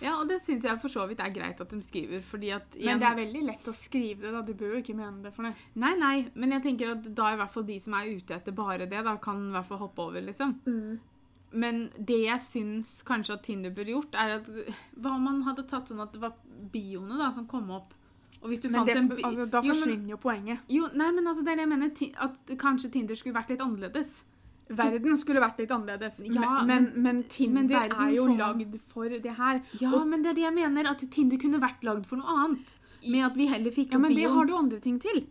[0.06, 2.78] ja, og det syns jeg for så vidt er greit at de skriver, fordi at
[2.80, 4.46] Men det er veldig lett å skrive det, da.
[4.48, 5.58] Du bør jo ikke mene det for noe.
[5.84, 8.52] Nei, nei, men jeg tenker at da i hvert fall de som er ute etter
[8.56, 10.56] bare det, da kan i hvert fall hoppe over, liksom.
[11.58, 14.48] Men det jeg syns kanskje at Tinder burde gjort, er at
[15.00, 16.34] hva om man hadde tatt sånn at det var
[16.74, 17.94] bioene da som kom opp?
[18.42, 20.60] Og hvis du Men fant det, en bi altså, da forsvinner jo poenget.
[20.70, 22.18] Jo, nei, men altså, det er det jeg mener.
[22.28, 24.12] At kanskje Tinder skulle vært litt annerledes.
[24.68, 28.36] Verden skulle vært litt annerledes, Ja, men, men, men- Tinder men er jo for...
[28.38, 29.62] lagd for det her.
[29.80, 30.92] Ja, Og- men det er det jeg mener.
[30.92, 32.76] At Tinder kunne vært lagd for noe annet.
[33.08, 35.24] Med at vi heller fikk Ja, men det har du andre ting til.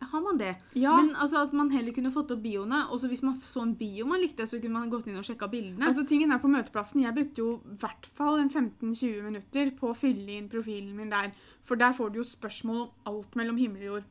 [0.00, 0.54] Har man det?
[0.74, 2.86] Ja, Men altså at man heller kunne fått opp bioene.
[2.90, 5.24] Og så hvis man så en bio man likte, så kunne man gått inn og
[5.24, 5.84] sjekka bildene.
[5.86, 7.02] altså tingen er på møteplassen.
[7.02, 11.32] Jeg brukte jo i hvert fall 15-20 minutter på å fylle inn profilen min der.
[11.62, 14.04] For der får du jo spørsmål om alt mellom himmel og jord.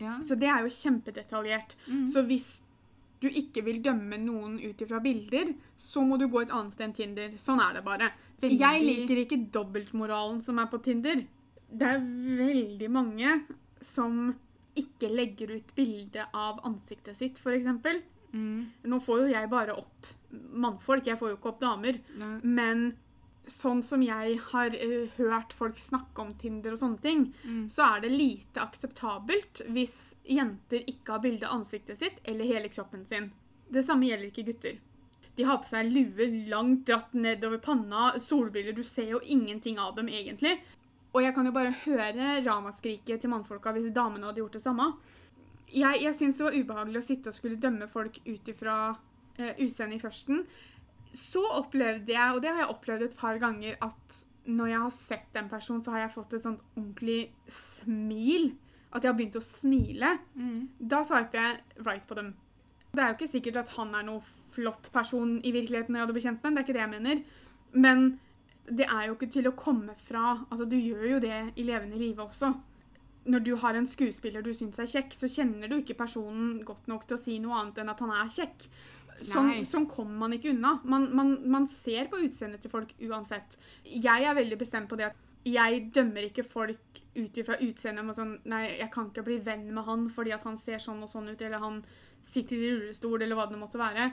[0.00, 0.18] ja.
[0.20, 1.76] Så det er jo kjempedetaljert.
[1.88, 2.06] Mm.
[2.12, 2.62] Så hvis
[3.20, 6.84] du ikke vil dømme noen ut ifra bilder, så må du gå et annet sted
[6.88, 7.28] enn Tinder.
[7.40, 8.10] Sånn er det bare.
[8.42, 11.24] Veldig- Jeg liker ikke dobbeltmoralen som er på Tinder.
[11.72, 13.44] Det er veldig mange
[13.80, 14.34] som
[14.76, 17.66] ikke legger ut bilde av ansiktet sitt, f.eks.
[18.32, 18.66] Mm.
[18.90, 20.06] Nå får jo jeg bare opp
[20.52, 22.00] mannfolk, jeg får jo ikke opp damer.
[22.20, 22.32] Nei.
[22.42, 22.86] Men
[23.46, 27.68] sånn som jeg har uh, hørt folk snakke om Tinder og sånne ting, Mm.
[27.70, 32.68] så er det lite akseptabelt hvis jenter ikke har bilde av ansiktet sitt eller hele
[32.68, 33.30] kroppen sin.
[33.70, 34.78] Det samme gjelder ikke gutter.
[35.36, 39.94] De har på seg lue langt dratt nedover panna, solbriller, du ser jo ingenting av
[39.98, 40.56] dem egentlig.
[41.14, 44.90] Og jeg kan jo bare høre ramaskriket til mannfolka hvis damene hadde gjort det samme.
[45.72, 48.76] Jeg, jeg syns det var ubehagelig å sitte og skulle dømme folk ut ifra
[49.38, 50.44] eh, utseendet i førsten.
[51.16, 54.94] Så opplevde jeg, og det har jeg opplevd et par ganger, at når jeg har
[54.94, 58.50] sett en person, så har jeg fått et sånt ordentlig smil.
[58.92, 60.12] At jeg har begynt å smile.
[60.36, 60.68] Mm.
[60.78, 62.34] Da sveiper jeg right på dem.
[62.92, 64.22] Det er jo ikke sikkert at han er noe
[64.54, 67.24] flott person i virkeligheten jeg hadde blitt kjent med det er ikke det jeg mener.
[67.76, 68.06] Men
[68.68, 71.98] det er jo ikke til å komme fra Altså, du gjør jo det i levende
[72.00, 72.52] livet også.
[73.26, 76.86] Når du har en skuespiller du syns er kjekk, så kjenner du ikke personen godt
[76.90, 78.68] nok til å si noe annet enn at han er kjekk.
[79.26, 80.76] Sånn, sånn kommer man ikke unna.
[80.84, 83.56] Man, man, man ser på utseendet til folk uansett.
[83.88, 88.04] Jeg er veldig bestemt på det at jeg dømmer ikke folk ut ifra utseendet.
[88.04, 91.02] med Sånn, nei, jeg kan ikke bli venn med han fordi at han ser sånn
[91.06, 91.80] og sånn ut, eller han
[92.26, 94.10] sitter i rullestol, eller hva det måtte være.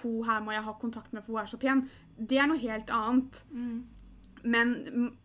[0.00, 1.86] Hun her må jeg ha kontakt med, for hun er så pen.
[2.16, 3.42] Det er noe helt annet.
[3.52, 3.78] Mm.
[4.42, 4.76] Men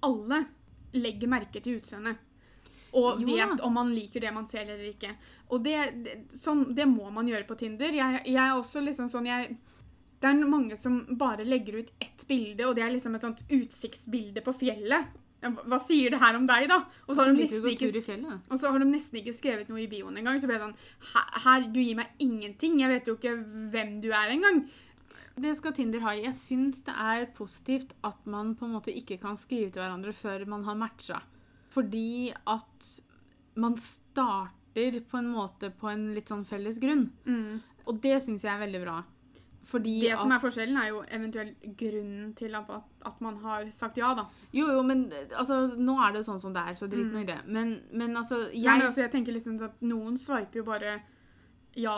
[0.05, 0.43] alle
[0.97, 2.23] legger merke til utseendet.
[2.97, 5.11] Og Jo vet om man liker det man ser eller ikke.
[5.53, 7.93] Og det, det, sånn, det må man gjøre på Tinder.
[7.93, 9.57] Jeg, jeg er også liksom sånn jeg,
[10.17, 13.43] Det er mange som bare legger ut ett bilde, og det er liksom et sånt
[13.53, 15.11] utsiktsbilde på fjellet.
[15.43, 16.79] Ja, Hva sier det her om deg, da?
[17.05, 17.91] Og så har de nesten ikke
[18.49, 20.39] og så har de nesten ikke skrevet noe i bioen engang.
[20.41, 22.79] Så ble det sånn her, du gir meg ingenting.
[22.81, 23.35] Jeg vet jo ikke
[23.73, 24.63] hvem du er engang.
[25.37, 26.15] Det skal Tinder ha.
[26.17, 30.13] Jeg syns det er positivt at man på en måte ikke kan skrive til hverandre
[30.17, 31.19] før man har matcha.
[31.69, 32.87] Fordi at
[33.61, 37.11] man starter på en måte på en litt sånn felles grunn.
[37.85, 38.97] Og det syns jeg er veldig bra.
[39.67, 42.69] Fordi Det som er forskjellen, er jo eventuelt grunnen til at,
[43.05, 44.23] at man har sagt ja, da.
[44.55, 45.01] Jo, jo, men
[45.35, 47.41] altså, nå er det sånn som det er, så drit nå i det.
[47.45, 50.93] Men, men altså jeg, Jeg, men altså, jeg tenker liksom at Noen sveiper jo bare
[51.75, 51.97] ja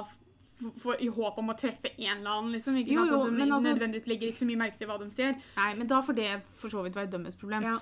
[0.59, 2.51] for, for, i håp om å treffe en eller annen.
[2.57, 2.75] liksom.
[2.81, 5.09] Ikke Jo, jo, at de altså- nødvendigvis legger ikke så mye merke til hva de
[5.13, 5.37] ser.
[5.55, 7.63] Nei, men da får det for så vidt være dømmes problem.
[7.69, 7.77] Ja.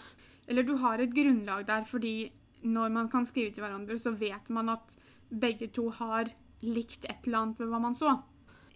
[0.47, 2.31] Eller du har et grunnlag der, fordi
[2.63, 4.95] når man kan skrive til hverandre, så vet man at
[5.31, 6.29] begge to har
[6.61, 8.17] likt et eller annet ved hva man så.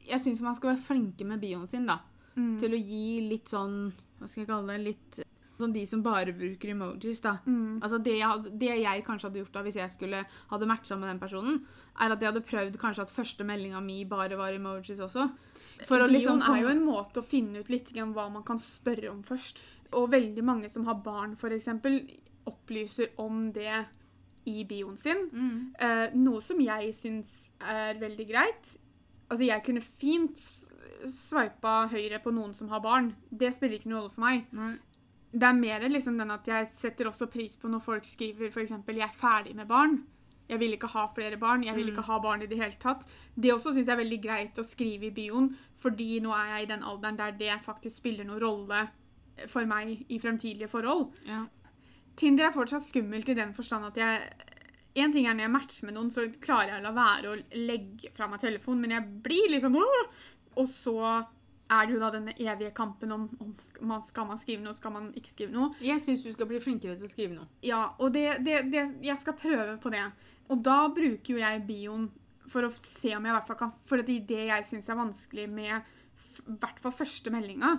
[0.07, 1.99] Jeg syns man skal være flinke med bioen sin, da.
[2.35, 2.55] Mm.
[2.61, 4.83] Til å gi litt sånn Hva skal jeg kalle det?
[4.85, 5.17] Litt
[5.61, 7.35] Sånn de som bare bruker emojis, da.
[7.45, 7.81] Mm.
[7.83, 10.97] Altså det jeg, hadde, det jeg kanskje hadde gjort da hvis jeg skulle hadde matcha
[10.97, 11.59] med den personen,
[12.01, 15.27] er at jeg hadde prøvd kanskje at første meldinga mi bare var emojis også.
[15.85, 18.57] For Bioen liksom er jo en måte å finne ut litt grann hva man kan
[18.61, 19.61] spørre om først.
[19.97, 21.69] Og veldig mange som har barn, f.eks.,
[22.49, 23.83] opplyser om det
[24.49, 25.27] i bioen sin.
[25.29, 25.57] Mm.
[25.77, 28.71] Eh, noe som jeg syns er veldig greit.
[29.31, 30.41] Altså, jeg kunne fint
[31.09, 33.13] sveipa høyre på noen som har barn.
[33.31, 34.45] Det spiller ikke noen rolle for meg.
[34.53, 34.73] Nei.
[35.31, 38.71] Det er mer liksom den at jeg setter også pris på når folk skriver f.eks.:
[38.71, 40.01] 'Jeg er ferdig med barn'.
[40.49, 41.63] Jeg vil ikke ha flere barn.
[41.63, 41.89] Jeg vil Mm.
[41.93, 43.05] ikke ha barn i det hele tatt.
[43.39, 46.63] Det også syns jeg er veldig greit å skrive i bioen, fordi nå er jeg
[46.63, 48.89] i den alderen der det faktisk spiller noen rolle
[49.47, 51.15] for meg i fremtidige forhold.
[51.25, 51.45] Ja.
[52.17, 54.21] Tinder er fortsatt skummelt i den forstand at jeg
[54.99, 57.37] En ting er når jeg matcher med noen, så klarer jeg å la være å
[57.55, 60.01] legge fra meg telefonen, men jeg blir sånn «Åh!»
[60.59, 60.97] Og så
[61.71, 63.53] er det jo da denne evige kampen om, om
[63.87, 65.71] man, skal man skrive noe, skal man ikke skrive noe.
[65.83, 67.47] Jeg syns du skal bli flinkere til å skrive noe.
[67.63, 70.03] Ja, og det, det, det, jeg skal prøve på det.
[70.51, 72.09] Og da bruker jo jeg bioen
[72.51, 74.99] for å se om jeg i hvert fall kan For det det jeg syns er
[74.99, 77.77] vanskelig med i hvert fall første meldinga,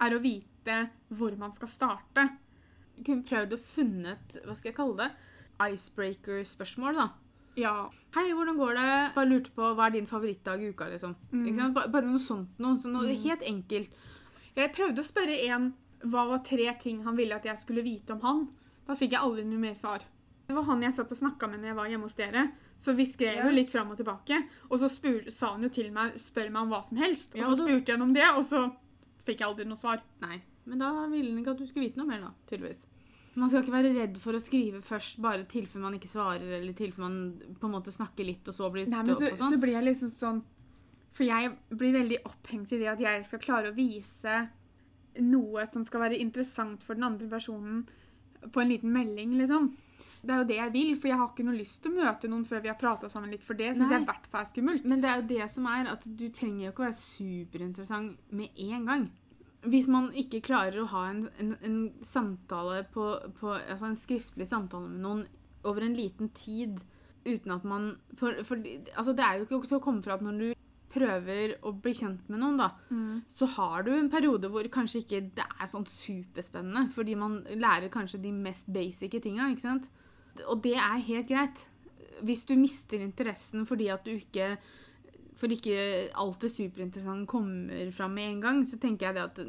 [0.00, 0.76] er å vite
[1.16, 2.26] hvor man skal starte.
[2.96, 5.10] Du kunne prøvd å funnet Hva skal jeg kalle det?
[5.60, 7.08] Icebreaker-spørsmål, da.
[7.56, 7.74] Ja.
[8.14, 9.14] Hei, hvordan går det?
[9.14, 11.14] Bare lurte på hva er din favorittdag i uka, liksom.
[11.32, 11.44] Mm.
[11.46, 11.74] Ikke sant?
[11.92, 12.76] Bare noe sånt noe.
[12.78, 13.22] Så noe Mm.
[13.22, 13.90] helt enkelt.
[14.56, 18.10] Jeg prøvde å spørre en hva var tre ting han ville at jeg skulle vite
[18.12, 18.48] om han.
[18.86, 20.00] Da fikk jeg aldri noe mer svar.
[20.48, 22.52] Det var han jeg satt og snakka med når jeg var hjemme hos dere.
[22.80, 24.48] Så vi skrev jo litt fram og tilbake.
[24.70, 27.36] Og så spur, sa han jo til meg spør meg om hva som helst.
[27.36, 28.74] Og så spurte jeg ham om det, og så
[29.26, 30.00] fikk jeg aldri noe svar.
[30.22, 30.40] Nei.
[30.66, 32.30] Men da ville han ikke at du skulle vite noe mer, da.
[32.48, 32.86] Tydeligvis.
[33.40, 36.76] Man skal ikke være redd for å skrive først, bare tilfelle man ikke svarer, eller
[36.76, 39.42] tilfelle man på en måte snakker litt, og så blir Nei, støt så, opp og
[39.42, 39.54] sånn.
[39.54, 40.40] så blir jeg liksom sånn
[41.16, 44.36] For jeg blir veldig opphengt i det at jeg skal klare å vise
[45.20, 47.80] noe som skal være interessant for den andre personen
[48.52, 49.72] på en liten melding, liksom.
[50.20, 52.28] Det er jo det jeg vil, for jeg har ikke noe lyst til å møte
[52.28, 54.50] noen før vi har prata sammen litt, for det syns jeg i hvert fall er
[54.50, 54.86] skummelt.
[54.88, 58.34] Men det er jo det som er at du trenger jo ikke å være superinteressant
[58.36, 59.06] med en gang.
[59.68, 63.04] Hvis man ikke klarer å ha en, en, en samtale på,
[63.36, 65.26] på Altså en skriftlig samtale med noen
[65.68, 66.80] over en liten tid
[67.26, 68.56] uten at man For, for
[68.96, 70.48] altså det er jo ikke til å komme fra at når du
[70.90, 72.72] prøver å bli kjent med noen, da,
[73.30, 77.92] så har du en periode hvor kanskje ikke det er sånn superspennende, fordi man lærer
[77.94, 79.86] kanskje de mest basic tinga, ikke sant?
[80.48, 81.62] Og det er helt greit.
[82.26, 84.56] Hvis du mister interessen fordi at du ikke
[85.40, 85.76] For ikke
[86.20, 89.40] alt det superinteressante kommer fram med en gang, så tenker jeg det at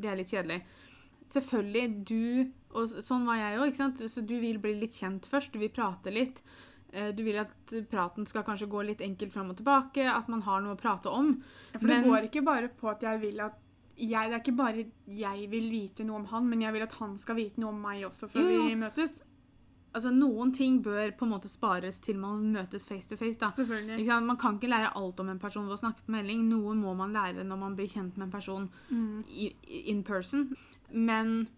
[0.00, 0.62] det er litt kjedelig.
[1.30, 4.02] Selvfølgelig, du Og sånn var jeg òg, ikke sant.
[4.10, 5.50] Så du vil bli litt kjent først.
[5.54, 6.42] Du vil prate litt.
[6.92, 7.54] Eh, Du vil at
[7.90, 11.10] praten skal kanskje gå litt enkelt fram og tilbake, at man har noe å prate
[11.10, 11.32] om.
[11.72, 13.58] For det går ikke bare på at jeg vil at
[14.00, 16.94] jeg, Det er ikke bare jeg vil vite noe om han, men jeg vil at
[16.94, 18.62] han skal vite noe om meg også før jo.
[18.66, 19.20] vi møtes.
[19.92, 23.38] Altså, Noen ting bør på en måte spares til man møtes face to face.
[23.40, 23.50] da.
[24.20, 26.44] Man kan ikke lære alt om en person ved å snakke på melding.
[26.48, 29.24] Noe må man lære når man blir kjent med en person Mm.
[29.28, 29.54] i-
[29.90, 30.56] in person.
[30.92, 31.48] Men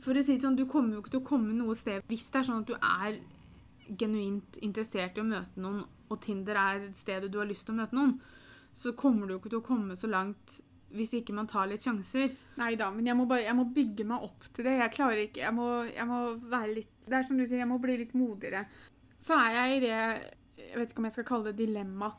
[0.00, 2.30] for å si det sånn, du kommer jo ikke til å komme noe sted hvis
[2.30, 3.20] det er sånn at du er
[3.96, 7.78] genuint interessert i å møte noen, og Tinder er stedet du har lyst til å
[7.78, 8.20] møte noen,
[8.74, 10.60] så kommer du jo ikke til å komme så langt
[10.96, 12.34] hvis ikke man tar litt sjanser.
[12.60, 14.76] Nei da, men jeg må, bare, jeg må bygge meg opp til det.
[14.80, 17.70] Jeg klarer ikke Jeg må, jeg må være litt Det er som du sier, jeg
[17.70, 18.64] må bli litt modigere.
[19.22, 22.10] Så er jeg i det Jeg vet ikke om jeg skal kalle det dilemma,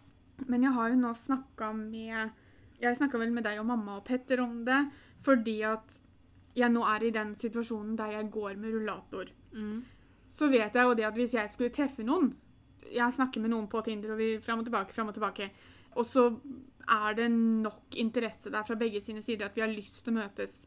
[0.48, 4.06] men jeg har jo nå snakka med Jeg snakka vel med deg og mamma og
[4.06, 4.84] Petter om det,
[5.26, 6.00] fordi at
[6.58, 9.30] jeg nå er i den situasjonen der jeg går med rullator.
[10.34, 12.32] Så vet jeg jo det at hvis jeg skulle treffe noen
[12.88, 15.50] Jeg snakker med noen på Tinder, og vi fram og tilbake, fram og tilbake.
[15.98, 16.30] Og så
[16.88, 20.19] er det nok interesse der fra begge sine sider at vi har lyst til å
[20.21, 20.62] møtes.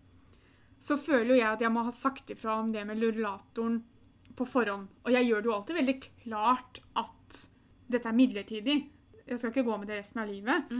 [0.81, 3.81] Så føler jo jeg at jeg må ha sagt ifra om det med rullatoren
[4.37, 4.89] på forhånd.
[5.05, 7.41] Og jeg gjør det jo alltid veldig klart at
[7.91, 8.79] dette er midlertidig.
[9.27, 10.71] Jeg skal ikke gå med det resten av livet.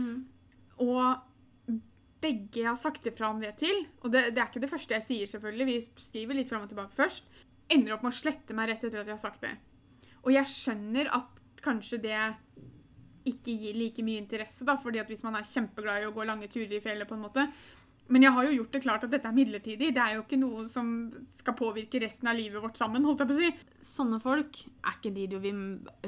[0.81, 1.77] Og
[2.21, 4.97] begge jeg har sagt ifra om det til, og det, det er ikke det første
[4.97, 7.25] jeg sier, selvfølgelig, vi skriver litt fram og tilbake først,
[7.73, 9.55] ender opp med å slette meg rett etter at jeg har sagt det.
[10.21, 12.19] Og jeg skjønner at kanskje det
[13.33, 16.27] ikke gir like mye interesse, da, fordi at hvis man er kjempeglad i å gå
[16.27, 17.49] lange turer i fjellet, på en måte.
[18.11, 19.93] Men jeg har jo gjort det klart at dette er midlertidig.
[19.95, 20.89] Det er jo ikke noe som
[21.39, 23.51] skal påvirke resten av livet vårt sammen, holdt jeg på å si.
[23.87, 25.61] Sånne folk er ikke de du vil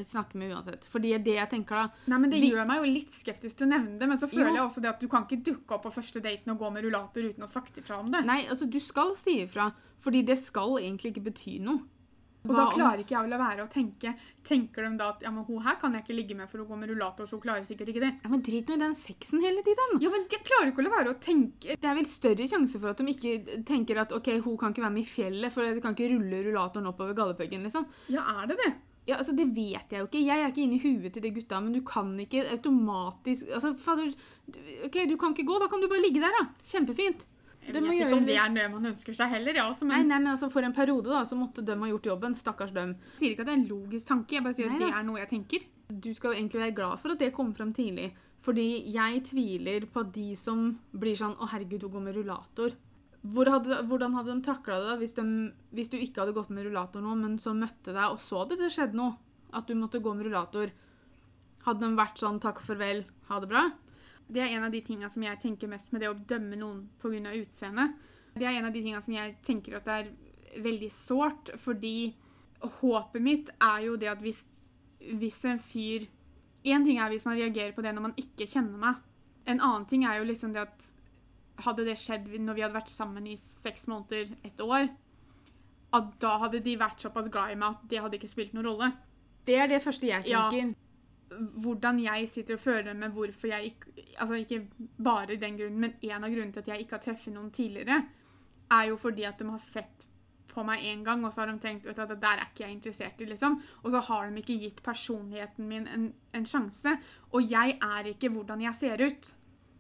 [0.03, 0.89] snakke med uansett.
[0.91, 3.69] Fordi det jeg tenker da Nei, men Det Vi- gjør meg jo litt skeptisk til
[3.69, 4.55] å nevne det, men så føler Jo.
[4.57, 6.83] jeg også det at du kan ikke dukke opp på første daten og gå med
[6.85, 8.25] rullator uten å ha sagt ifra om det.
[8.27, 9.73] Nei, altså, du skal si ifra.
[10.01, 11.83] Fordi det skal egentlig ikke bety noe.
[12.43, 14.15] Og da klarer ikke jeg å la være å tenke
[14.47, 16.71] Tenker de da at ja, men hun her kan jeg ikke ligge med for hun
[16.73, 18.13] går med rullator, så hun klarer sikkert ikke det.
[18.25, 19.99] Ja, men Drit nå i den sexen hele tiden.
[20.03, 22.81] Ja, men jeg klarer ikke å la være å tenke Det er vel større sjanse
[22.83, 25.67] for at de ikke tenker at ok, hun kan ikke være med i fjellet, for
[25.67, 27.87] de kan ikke rulle rullatoren oppover Galdhøpiggen, liksom.
[28.13, 28.73] Ja, er det det?
[29.07, 30.23] Ja, altså, Det vet jeg jo ikke.
[30.23, 33.75] Jeg er ikke inne i huet til de gutta, men du kan ikke automatisk Altså,
[33.75, 34.13] fader
[34.87, 36.47] Ok, du kan ikke gå, da kan du bare ligge der, da.
[36.67, 37.27] Kjempefint.
[37.63, 40.11] Jeg vet ikke om det er det man ønsker seg heller, ja, også, Nei, men
[40.11, 42.35] nei, men altså For en periode da, så måtte de ha gjort jobben.
[42.35, 42.97] Stakkars dem.
[43.15, 44.91] jeg sier ikke at det er en logisk tanke, jeg bare sier Nei at det
[44.99, 45.67] er noe jeg tenker.
[45.93, 48.11] Du skal egentlig være glad for at det kom frem tidlig.
[48.43, 52.75] Fordi jeg tviler på at de som blir sånn 'Å, herregud, hun går med rullator'.
[53.23, 56.51] Hvor hadde, hvordan hadde de takla det da, hvis, de, hvis du ikke hadde gått
[56.51, 59.15] med rullator nå, men så møtte deg, og så det, det skjedde noe?
[59.55, 60.73] At du måtte gå med rullator.
[61.63, 63.71] Hadde de vært sånn 'takk og farvel, ha det bra'?
[64.29, 66.89] Det er en av de tingene som jeg tenker mest med det å dømme noen
[67.03, 67.33] pga.
[67.37, 67.95] utseendet.
[68.35, 72.15] Det er en av de tingene som jeg tenker at det er veldig sårt, fordi
[72.63, 74.45] håpet mitt er jo det at hvis,
[75.01, 76.09] hvis en fyr
[76.63, 78.99] Én ting er hvis man reagerer på det når man ikke kjenner meg.
[79.51, 80.85] En annen ting er jo liksom det at
[81.67, 84.87] hadde det skjedd når vi hadde vært sammen i seks måneder, et år,
[85.93, 88.69] at da hadde de vært såpass glad i meg at det hadde ikke spilt noen
[88.71, 88.93] rolle.
[89.47, 90.71] Det er det første jeg tenker.
[90.71, 90.92] Ja.
[91.65, 94.67] Hvordan jeg sitter og føler med hvorfor jeg ikke Altså ikke
[95.03, 98.03] bare den grunnen, men en av grunnene til at jeg ikke har treffet noen tidligere,
[98.71, 100.07] er jo fordi at de har sett
[100.53, 102.51] på meg én gang, og så har de tenkt vet du, at det der er
[102.51, 103.59] ikke jeg interessert i, liksom.
[103.83, 106.93] Og så har de ikke gitt personligheten min en, en sjanse.
[107.33, 109.33] Og jeg er ikke hvordan jeg ser ut.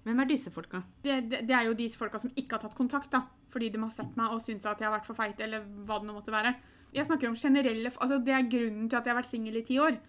[0.02, 0.82] Hvem er disse folka?
[1.04, 3.26] Det, det, det er jo disse folka som ikke har tatt kontakt, da.
[3.52, 6.00] Fordi de har sett meg og syns at jeg har vært for feit, eller hva
[6.00, 6.54] det nå måtte være.
[6.92, 9.66] Jeg snakker om generelle Altså, det er grunnen til at jeg har vært singel i
[9.68, 10.00] ti år.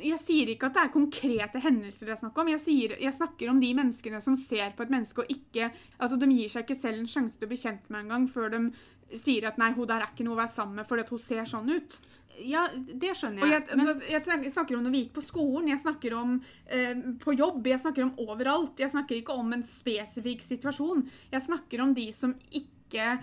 [0.00, 2.50] Jeg sier ikke at det er konkrete hendelser det jeg snakker om.
[2.54, 6.16] Jeg, sier, jeg snakker om de menneskene som ser på et menneske og ikke Altså,
[6.16, 8.48] de gir seg ikke selv en sjanse til å bli kjent med en gang før
[8.54, 8.62] de
[9.12, 11.20] sier at 'nei, hun der er ikke noe å være sammen med fordi at hun
[11.20, 12.00] ser sånn ut'.
[12.40, 13.64] Ja, det skjønner Og jeg.
[13.68, 17.34] jeg, men, jeg snakker om når vi gikk på skolen, jeg snakker om eh, på
[17.36, 18.80] jobb, jeg snakker om overalt.
[18.80, 21.04] Jeg snakker ikke om en spesifikk situasjon.
[21.34, 23.18] Jeg snakker om de som ikke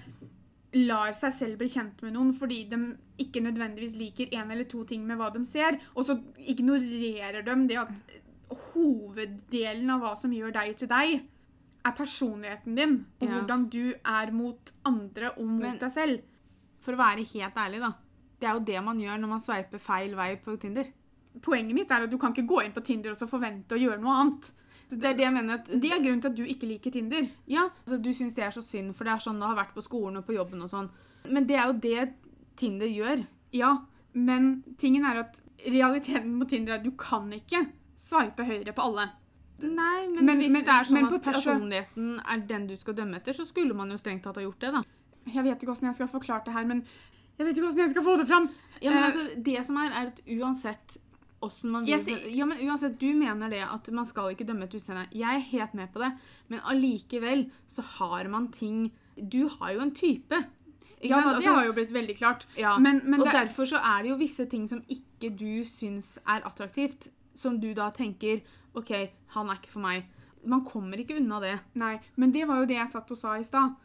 [0.74, 2.78] lar seg selv bli kjent med noen fordi de
[3.18, 7.56] ikke nødvendigvis liker en eller to ting med hva de ser, og så ignorerer de
[7.68, 8.02] det at
[8.74, 11.20] hoveddelen av hva som gjør deg til deg,
[11.88, 13.34] er personligheten din, og Ja.
[13.40, 16.22] hvordan du er mot andre og mot Men- deg selv.
[16.82, 17.94] for å være helt ærlig, da.
[18.40, 20.86] Det er jo det man gjør når man sveiper feil vei på Tinder.
[21.42, 23.78] Poenget mitt er at du kan ikke gå inn på Tinder og så forvente å
[23.80, 24.52] gjøre noe annet.
[24.90, 27.28] Det er det jeg mener at Det er grunnen til at du ikke liker Tinder.
[27.48, 29.76] Ja, altså, du syns det er så synd, for det er sånn det har vært
[29.76, 30.90] på skolen og på jobben og sånn.
[31.30, 32.14] Men det er jo det
[32.58, 33.26] Tinder gjør.
[33.54, 33.76] Ja,
[34.14, 37.68] men tingen er at realiteten på Tinder er at du kan ikke
[38.00, 39.10] sveipe høyre på alle.
[39.62, 42.76] Nei, men, Men- hvis men- det er sånn men at altså- personligheten er den du
[42.78, 44.84] skal dømme etter, så skulle man jo strengt tatt ha gjort det, da.
[45.28, 46.84] Jeg vet ikke hvordan jeg skal forklare det her, men
[47.38, 48.50] jeg vet ikke hvordan jeg skal få det fram.
[48.82, 50.98] Ja, men Eh, altså, det som er, er at uansett
[51.40, 54.64] hvordan man vil yes, Ja, men uansett, du mener det at man skal ikke dømme
[54.68, 55.08] et utseende.
[55.16, 56.12] Jeg er helt med på det,
[56.50, 60.36] men allikevel så har man ting Du har jo en type.
[61.02, 61.26] Ikke Ja, sant?
[61.28, 62.46] det Altså- har jo blitt veldig klart.
[62.58, 65.64] Ja, Men, men og det, derfor så er det jo visse ting som ikke du
[65.66, 68.42] syns er attraktivt, som du da tenker
[68.76, 68.92] OK,
[69.28, 70.04] han er ikke for meg.
[70.46, 71.60] Man kommer ikke unna det.
[71.76, 73.76] nei, men det var jo det jeg satt og sa i stad.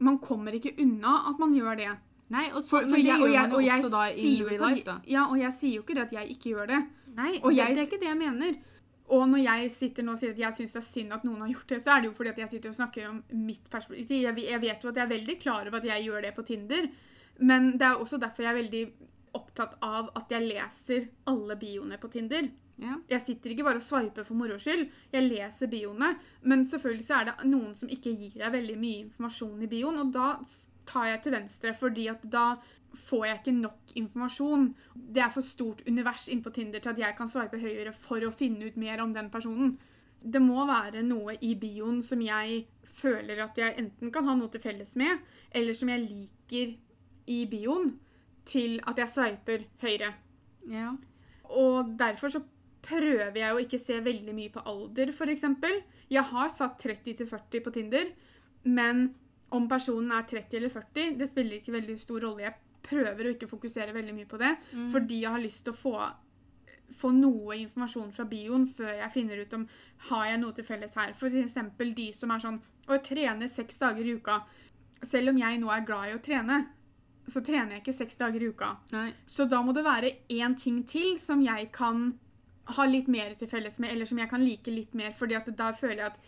[0.00, 1.96] Man kommer ikke unna at man gjør det.
[2.30, 3.82] Nei, og så, For, for jeg, og jeg, og jeg
[4.16, 4.94] sier life.
[5.06, 6.78] Ja, og jeg sier jo ikke det at jeg ikke gjør det.
[7.14, 8.54] Nei, Og det, jeg- det er ikke det jeg mener.
[9.12, 11.40] Og når jeg sitter nå og sier at jeg syns det er synd at noen
[11.44, 13.68] har gjort det, så er det jo fordi at jeg sitter og snakker om mitt
[13.70, 14.22] perspektiv.
[14.24, 16.42] Jeg, jeg vet jo at jeg er veldig klar over at jeg gjør det på
[16.48, 16.88] Tinder,
[17.38, 18.84] men det er også derfor jeg er veldig
[19.34, 22.48] opptatt av at jeg leser alle bioene på Tinder.
[22.80, 22.96] Ja.
[23.10, 24.88] Jeg sitter ikke bare og sveiper for moro skyld.
[25.12, 26.16] Jeg leser bioene.
[26.42, 29.98] Men selvfølgelig så er det noen som ikke gir deg veldig mye informasjon i bioen,
[30.00, 30.30] og da
[30.88, 32.46] tar jeg til venstre, fordi at da
[32.94, 34.68] får jeg ikke nok informasjon.
[34.94, 38.22] Det er for stort univers inn på Tinder til at jeg kan sveipe høyere for
[38.24, 39.76] å finne ut mer om den personen.
[40.20, 44.52] Det må være noe i bioen som jeg føler at jeg enten kan ha noe
[44.52, 45.18] til felles med,
[45.50, 46.76] eller som jeg liker
[47.30, 47.96] i bioen,
[48.46, 50.12] til at jeg sveiper høyre.
[50.70, 50.92] Ja.
[51.50, 52.42] Og derfor så
[52.84, 55.46] prøver jeg å ikke se veldig mye på alder, f.eks.
[56.12, 58.10] Jeg har satt 30 til 40 på Tinder,
[58.64, 59.06] men
[59.54, 62.44] om personen er 30 eller 40, det spiller ikke veldig stor rolle.
[62.48, 64.90] Jeg prøver å ikke fokusere veldig mye på det, Mm.
[64.92, 65.94] fordi jeg har lyst til å få,
[67.00, 69.66] få noe informasjon fra bioen før jeg finner ut om
[70.10, 71.12] har jeg noe til felles her.
[71.14, 74.42] For eksempel de som er sånn å trene seks dager i uka.
[75.02, 76.66] Selv om jeg nå er glad i å trene,
[77.26, 78.76] så trener jeg ikke seks dager i uka.
[78.92, 79.12] Nei.
[79.26, 82.18] Så da må det være én ting til som jeg kan
[82.66, 85.48] ha litt mer til felles med, eller som jeg kan like litt mer, fordi at
[85.56, 86.18] da føler jeg at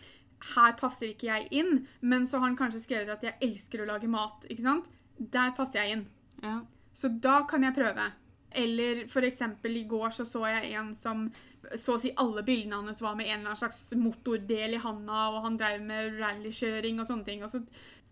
[0.55, 3.89] her passer ikke jeg inn, men så har han kanskje skrevet at jeg elsker å
[3.89, 4.87] lage mat, ikke sant?
[5.17, 6.07] Der passer jeg inn.
[6.43, 6.59] Ja.
[6.97, 8.11] Så da kan jeg prøve.
[8.57, 11.27] Eller eksempel i går så så jeg en som
[11.75, 15.23] så å si alle bildene hans var med en eller annen slags motordel i handa,
[15.33, 17.41] og han drev med rallykjøring og sånne ting.
[17.43, 17.59] Og så,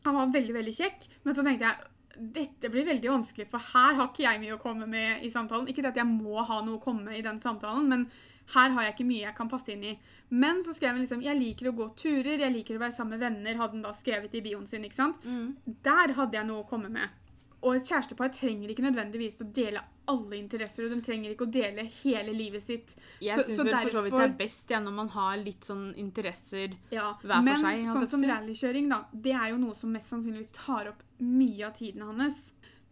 [0.04, 3.98] han var veldig, veldig kjekk, men så tenkte jeg dette blir veldig vanskelig, for her
[3.98, 5.68] har ikke jeg mye å komme med i samtalen.
[5.72, 8.06] Ikke at jeg må ha noe å komme med i den samtalen, men
[8.54, 9.96] her har jeg ikke mye jeg kan passe inn i.
[10.30, 13.18] Men så skrev han liksom jeg liker å gå turer, jeg liker å være sammen
[13.18, 14.86] med venner, hadde han da skrevet i bioen sin.
[14.86, 15.26] ikke sant?
[15.26, 15.78] Mm.
[15.86, 17.22] Der hadde jeg noe å komme med.
[17.66, 19.82] Og et kjærestepar trenger ikke nødvendigvis å dele
[20.12, 22.94] alle interesser, og de trenger ikke å dele hele livet sitt.
[23.24, 25.88] Jeg syns vel for så vidt det er best ja, når man har litt sånn
[25.98, 29.78] interesser Ja, Hver for Men seg, Men sånn som rallykjøring, da, det er jo noe
[29.78, 32.52] som mest sannsynligvis tar opp mye av tiden hans.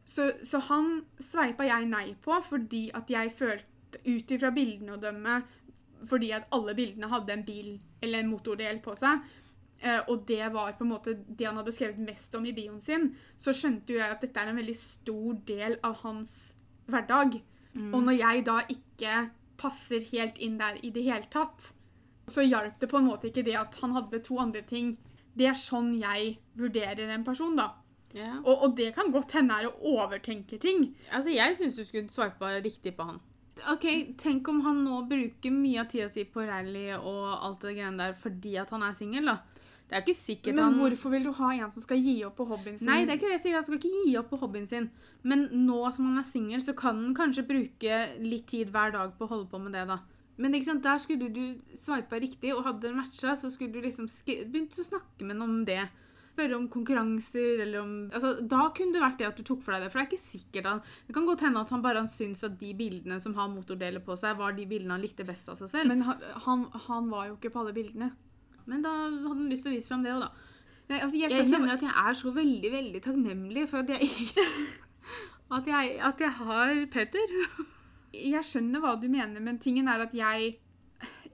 [0.09, 3.69] Så, så han sveipa jeg nei på fordi at jeg følte,
[4.05, 5.41] ut ifra bildene å dømme,
[6.09, 7.73] fordi at alle bildene hadde en bil
[8.03, 9.21] eller en motordel på seg,
[9.79, 12.81] eh, og det var på en måte det han hadde skrevet mest om i bioen
[12.83, 16.33] sin, så skjønte jo jeg at dette er en veldig stor del av hans
[16.91, 17.39] hverdag.
[17.73, 17.93] Mm.
[17.93, 19.15] Og når jeg da ikke
[19.59, 21.71] passer helt inn der i det hele tatt,
[22.31, 24.95] så hjalp det på en måte ikke det at han hadde to andre ting.
[25.35, 27.73] Det er sånn jeg vurderer en person, da.
[28.13, 28.37] Yeah.
[28.43, 30.91] Og, og det kan godt hende er å overtenke ting.
[31.09, 33.17] Altså, jeg syns du skulle sveipa riktig på han.
[33.69, 33.85] Ok,
[34.17, 38.01] Tenk om han nå bruker mye av tida si på rally og alt det greiene
[38.01, 39.39] der fordi at han er singel, da.
[39.83, 42.15] Det er jo ikke sikkert Men han hvorfor vil du ha en som skal gi
[42.25, 42.87] opp på hobbyen sin?
[42.89, 43.57] Nei, det er ikke det jeg sier.
[43.59, 44.87] Han skal ikke gi opp på hobbyen sin.
[45.21, 49.13] Men nå som han er singel, så kan han kanskje bruke litt tid hver dag
[49.19, 49.99] på å holde på med det, da.
[50.41, 51.43] Men ikke sant, der skulle du
[51.77, 54.09] sveipa riktig, og hadde matcha, så skulle du liksom
[54.49, 55.83] begynt å snakke med ham om det.
[56.33, 59.75] Spørre om konkurranser, eller om altså, Da kunne det vært det at du tok for
[59.75, 59.91] deg det.
[59.93, 62.41] For det er ikke sikkert han Det kan godt hende at han bare han syns
[62.47, 65.59] at de bildene som har motordeler på seg, var de bildene han likte best av
[65.61, 65.93] seg selv.
[65.93, 68.09] Men, han, han, han var jo ikke på alle bildene.
[68.65, 70.49] Men da hadde han lyst til å vise fram det òg, da.
[70.89, 74.09] Nei, altså, jeg Jeg kjenner at jeg er så veldig, veldig takknemlig for at jeg
[75.53, 77.33] At jeg, at jeg har Petter.
[78.13, 80.55] jeg skjønner hva du mener, men tingen er at jeg,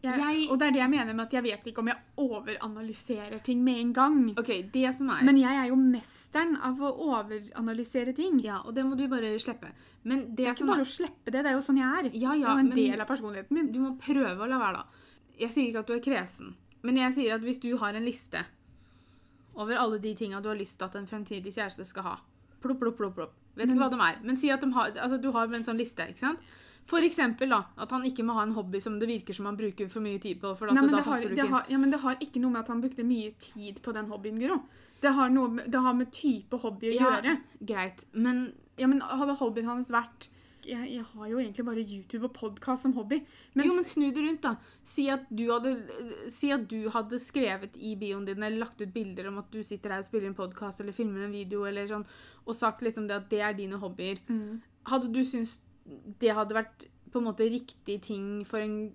[0.02, 1.98] jeg, Jeg- Og det er det jeg mener med at jeg vet ikke om jeg
[2.18, 4.30] overanalyserer ting med en gang.
[4.40, 8.40] OK, det som er Men jeg er jo mesteren av å overanalysere ting.
[8.44, 9.72] Ja, og det må du bare slippe.
[10.04, 11.88] Men det, Det er ikke bare bare å slippe det, det er jo sånn jeg
[11.90, 12.04] er.
[12.14, 13.72] Ja, det ja, er jo en men del av personligheten min.
[13.72, 14.86] du må prøve å la være, da.
[15.40, 18.04] Jeg sier ikke at du er kresen, men jeg sier at hvis du har en
[18.06, 18.46] liste
[19.56, 22.18] over alle de tinga du har lyst til at en fremtidig kjæreste skal ha
[22.62, 23.34] Plopp, plopp, plopp, plopp.
[23.56, 24.18] Vet ikke hva de er.
[24.22, 26.00] Men si at de har, altså, du har en sånn liste.
[26.10, 26.40] ikke sant?
[26.86, 29.58] For eksempel da, at han ikke må ha en hobby som det virker som han
[29.60, 30.56] bruker for mye tid på.
[30.72, 31.54] Nei, men da det, har, det, ikke inn.
[31.54, 34.10] har, ja, men det har ikke noe med at han brukte mye tid på den
[34.10, 34.62] hobbyen, Guro.
[35.00, 37.12] Det har, noe det har med type hobby å Ja.
[37.22, 37.38] gjøre.
[37.62, 40.30] Greit, men Ja, men Hadde hobbyen hans vært
[40.70, 43.22] jeg, jeg har jo egentlig bare YouTube og podkast som hobby.
[43.54, 44.56] Men, jo, men snu det rundt, da.
[44.86, 45.74] Si at, du hadde,
[46.32, 49.62] si at du hadde skrevet i bioen din eller lagt ut bilder om at du
[49.64, 52.06] sitter her og spiller en podkast eller filmer en video, eller sånn,
[52.46, 54.22] og sagt liksom det at det er dine hobbyer.
[54.28, 54.62] mm.
[54.90, 55.60] Hadde du syntes
[56.20, 58.92] det hadde vært på en måte riktig ting for en,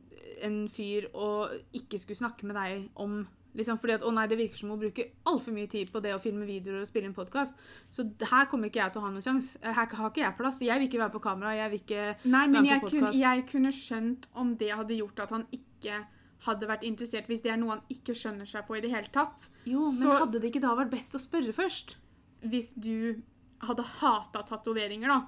[0.47, 3.25] en fyr å ikke skulle snakke med deg om
[3.55, 6.15] liksom fordi at, å nei, Det virker som hun bruker altfor mye tid på det
[6.15, 7.55] å filme videoer og spille en podkast.
[7.93, 9.61] Så her kommer ikke jeg til å ha noen sjanse.
[9.63, 10.59] Her har ikke jeg plass.
[10.65, 11.53] Jeg vil ikke være på kamera.
[11.55, 12.07] jeg vil ikke...
[12.35, 16.01] Nei, men jeg kunne, jeg kunne skjønt om det hadde gjort at han ikke
[16.45, 19.09] hadde vært interessert, hvis det er noe han ikke skjønner seg på i det hele
[19.15, 19.47] tatt.
[19.71, 21.95] Jo, men Så- hadde det ikke da vært best å spørre først?
[22.43, 23.23] Hvis du
[23.65, 25.21] hadde hata tatoveringer, da.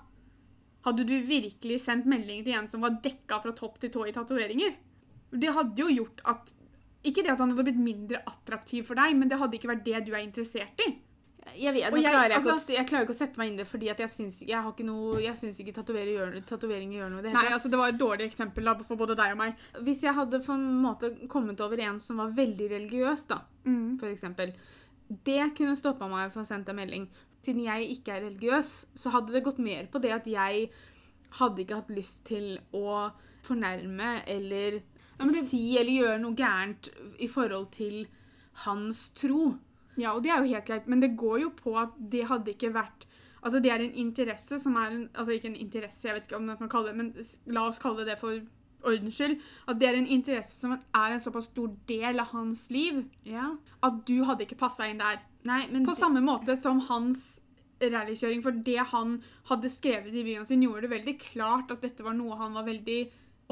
[0.86, 4.12] Hadde du virkelig sendt melding til en som var dekka fra topp til tå i
[4.14, 4.76] tatoveringer?
[5.34, 6.52] Det hadde jo gjort at
[7.06, 9.84] Ikke det at han hadde blitt mindre attraktiv for deg, men det hadde ikke vært
[9.86, 10.96] det du er interessert i.
[11.54, 13.46] Jeg, vet, nå jeg- klarer jeg, ikke altså- å, jeg klarer ikke å sette meg
[13.46, 16.40] inn i det, fordi jeg syns, jeg har ikke noe, jeg syns ikke tatoveringer gjør,
[16.48, 19.30] tatoveringer gjør noe det Nei, altså Det var et dårlig eksempel da, for både deg
[19.30, 19.54] og meg.
[19.86, 24.00] Hvis jeg hadde på en måte kommet over en som var veldig religiøs, da, Mm.
[24.00, 24.52] for eksempel,
[25.22, 27.08] det kunne stoppa meg for å sende en melding.
[27.42, 30.70] Siden jeg ikke er religiøs, så hadde det gått mer på det at jeg
[31.38, 33.12] hadde ikke hatt lyst til å
[33.46, 34.80] fornærme eller
[35.18, 36.88] Ja, det- si eller gjøre noe gærent
[37.20, 38.06] i forhold til
[38.64, 39.56] hans tro.
[39.96, 42.52] Ja, og det er jo helt greit, men det går jo på at det hadde
[42.54, 43.06] ikke vært
[43.44, 46.36] Altså, det er en interesse som er en Altså, ikke en interesse, jeg vet ikke
[46.36, 47.14] om man kan kalle det men
[47.46, 48.40] la oss kalle det for
[48.84, 49.40] ordens skyld.
[49.68, 53.54] At det er en interesse som er en såpass stor del av hans liv Ja.
[53.82, 55.20] at du hadde ikke passa inn der.
[55.46, 57.36] Nei, men På samme måte som hans
[57.80, 59.18] rallykjøring, for det han
[59.50, 62.66] hadde skrevet i byen sin, gjorde det veldig klart at dette var noe han var
[62.66, 63.00] veldig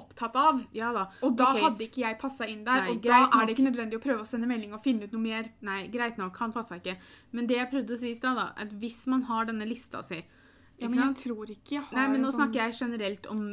[0.01, 0.63] opptatt av.
[0.75, 1.05] Ja da.
[1.23, 1.65] Og da okay.
[1.65, 4.25] hadde ikke jeg passa inn der, Nei, og da er det ikke nødvendig å prøve
[4.25, 5.51] å sende melding og finne ut noe mer.
[5.67, 6.97] Nei, greit nok, han passa ikke.
[7.37, 10.03] Men det jeg prøvde å si i stad, da, at hvis man har denne lista
[10.07, 10.23] si
[10.81, 13.45] Ja, men jeg tror ikke jeg har Nei, men nå sånn snakker jeg generelt om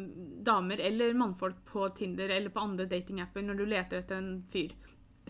[0.42, 4.74] damer eller mannfolk på Tinder eller på andre datingapper når du leter etter en fyr.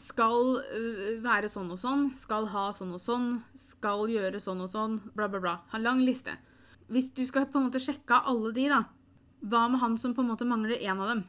[0.01, 3.27] Skal øh, være sånn og sånn, skal ha sånn og sånn,
[3.57, 5.53] skal gjøre sånn og sånn, bla, bla, bla.
[5.73, 6.33] Ha en lang liste.
[6.91, 8.81] Hvis du skal på en måte sjekke av alle de, da,
[9.51, 11.21] hva med han som på en måte mangler én av dem?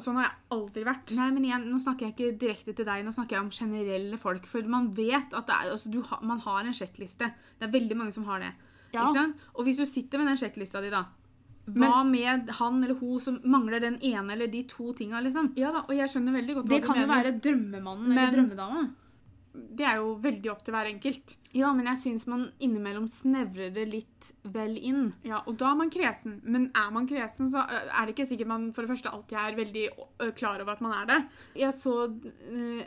[0.00, 1.10] Sånn har jeg aldri vært.
[1.18, 4.20] Nei, men igjen, Nå snakker jeg ikke direkte til deg, nå snakker jeg om generelle
[4.20, 4.46] folk.
[4.48, 7.28] For man vet at det er, altså, du ha, man har en sjekkliste.
[7.58, 8.54] Det er veldig mange som har det.
[8.92, 9.02] Ja.
[9.02, 9.44] Ikke sant?
[9.56, 11.04] Og hvis du sitter med den sjekklista di, da,
[11.62, 15.52] Hva med han eller hun som mangler den ene eller de to tinga, liksom?
[15.56, 18.34] Ja da, og jeg skjønner veldig godt hva Det du kan jo være drømmemannen eller
[18.36, 18.82] drømmedama.
[19.52, 21.34] Det er jo veldig opp til hver enkelt.
[21.52, 25.10] Ja, men jeg syns man innimellom snevrer det litt vel inn.
[25.28, 26.38] Ja, og da er man kresen.
[26.44, 29.58] Men er man kresen, så er det ikke sikkert man for det første alltid er
[29.58, 29.84] veldig
[30.38, 31.18] klar over at man er det.
[31.64, 31.96] Jeg så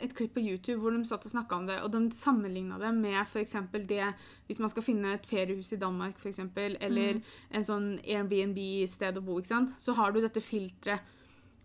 [0.02, 2.94] et klipp på YouTube hvor de satt og snakka om det, og de sammenligna det
[2.98, 3.58] med f.eks.
[3.86, 4.10] det
[4.46, 9.38] hvis man skal finne et feriehus i Danmark, eksempel, eller en sånn Airbnb-sted å bo,
[9.38, 9.74] ikke sant?
[9.82, 11.14] så har du dette filteret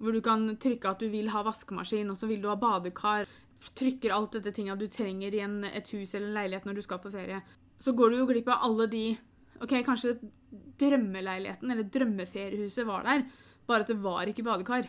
[0.02, 3.30] hvor du kan trykke at du vil ha vaskemaskin, og så vil du ha badekar.
[3.78, 6.82] Trykker alt dette tinga du trenger i en, et hus eller en leilighet når du
[6.82, 7.41] skal på ferie.
[7.82, 9.03] Så går du jo glipp av alle de
[9.62, 10.16] OK, kanskje
[10.82, 13.24] drømmeleiligheten eller drømmeferiehuset var der,
[13.70, 14.88] bare at det var ikke badekar.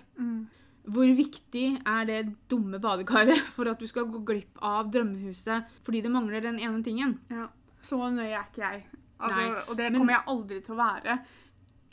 [0.83, 2.21] Hvor viktig er det
[2.51, 6.83] dumme badekaret for at du skal gå glipp av drømmehuset fordi det mangler den ene
[6.87, 7.19] tingen?
[7.31, 7.49] Ja.
[7.83, 8.83] Så nøye er ikke jeg.
[9.23, 11.19] Altså, Nei, og det men- kommer jeg aldri til å være.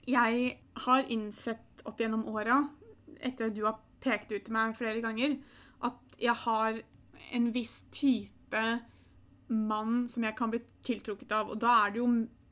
[0.10, 2.64] Jeg har innsett opp gjennom åra,
[3.22, 5.36] etter at du har pekt ut til meg flere ganger,
[6.20, 6.82] jeg har
[7.32, 8.64] en viss type
[9.50, 11.50] mann som jeg kan bli tiltrukket av.
[11.54, 12.10] Og da er det jo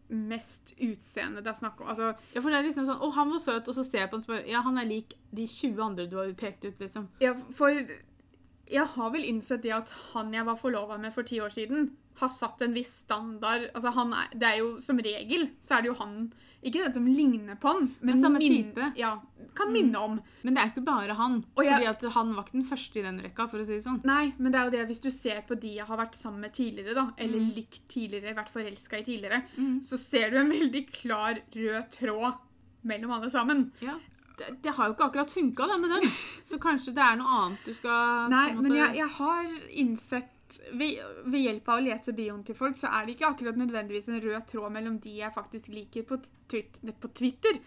[0.07, 1.89] mest utseende det er snakk om.
[1.91, 4.11] Altså, Ja, for det er liksom sånn, Å, han var søt, og så ser jeg
[4.11, 6.79] på han og spør Ja, han er lik de 20 andre du har pekt ut,
[6.79, 7.09] liksom.
[7.23, 7.75] Ja, for
[8.67, 11.91] jeg har vel innsett det at han jeg var forlova med for ti år siden,
[12.19, 13.69] har satt en viss standard.
[13.75, 16.15] Altså han er, det er jo som regel så er det jo han
[16.65, 18.71] Ikke at de ligner på han, men samme min-.
[18.97, 19.11] Ja,
[19.55, 20.15] kan minne om.
[20.43, 21.43] Men det er ikke bare han.
[21.55, 23.83] Og jeg- fordi han var ikke den første i den rekka, for å si det
[23.83, 24.03] sånn.
[24.03, 26.41] Nei, men det er jo det hvis du ser på de jeg har vært sammen
[26.41, 27.53] med tidligere, da, eller Mm.
[27.55, 29.79] likt tidligere, vært forelska i tidligere, Mm.
[29.83, 32.37] så ser du en veldig klar rød tråd
[32.83, 33.71] mellom alle sammen.
[33.81, 33.99] Ja.
[34.37, 36.09] Det, det har jo ikke akkurat funka med dem.
[36.43, 40.29] Så kanskje det er noe annet du skal Nei, men jeg, jeg har innsett
[40.79, 44.07] ved, ved hjelp av å lese bioen til folk, så er det ikke akkurat nødvendigvis
[44.11, 46.17] en rød tråd mellom de jeg faktisk liker på,
[46.49, 47.59] twit, på Twitter.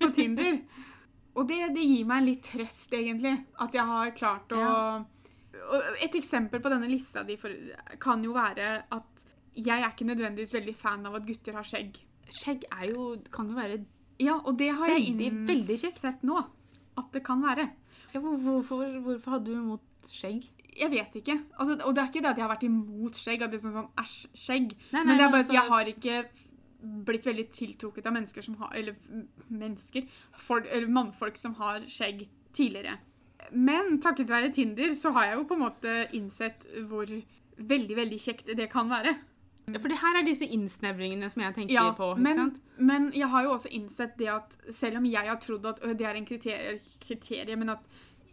[0.00, 0.58] På Tinder.
[1.38, 3.32] Og det, det gir meg litt trøst, egentlig.
[3.64, 5.02] At jeg har klart å Ja.
[6.02, 7.52] Et eksempel på denne lista di for,
[8.00, 9.22] kan jo være at
[9.54, 11.98] jeg er ikke nødvendigvis veldig fan av at gutter har skjegg.
[12.32, 13.76] Skjegg er jo, kan jo være
[14.22, 15.84] Ja, og det har jeg Veldig, kjekt.
[16.00, 16.40] innsett nå.
[16.98, 17.68] At det kan være.
[18.14, 20.48] ja, hvorfor, hvorfor hadde du imot skjegg?
[20.78, 21.36] Jeg vet ikke.
[21.58, 23.42] Altså, og det er ikke det at jeg har vært imot skjegg.
[23.44, 24.72] At det er sånn, sånn æsj, skjegg.
[24.92, 26.24] Nei, nei, Men det er bare altså- at jeg har ikke
[27.06, 28.96] blitt veldig tiltrukket av mennesker som har Eller
[29.50, 30.06] mennesker.
[30.36, 32.98] For, eller mannfolk som har skjegg tidligere.
[33.52, 37.06] Men takket være Tinder så har jeg jo på en måte innsett hvor
[37.58, 39.16] veldig, veldig kjekt det kan være.
[39.78, 42.12] For det her er disse innsnevringene som jeg tenker Ja, på.
[42.16, 42.56] ikke men, sant?
[42.78, 46.06] men jeg har jo også innsett det at selv om jeg har trodd at det
[46.08, 47.84] er en kriterie, kriterie men at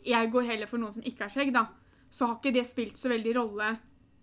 [0.05, 1.67] jeg går heller for noen som ikke har skjegg, da,
[2.09, 3.73] så har ikke det spilt så veldig rolle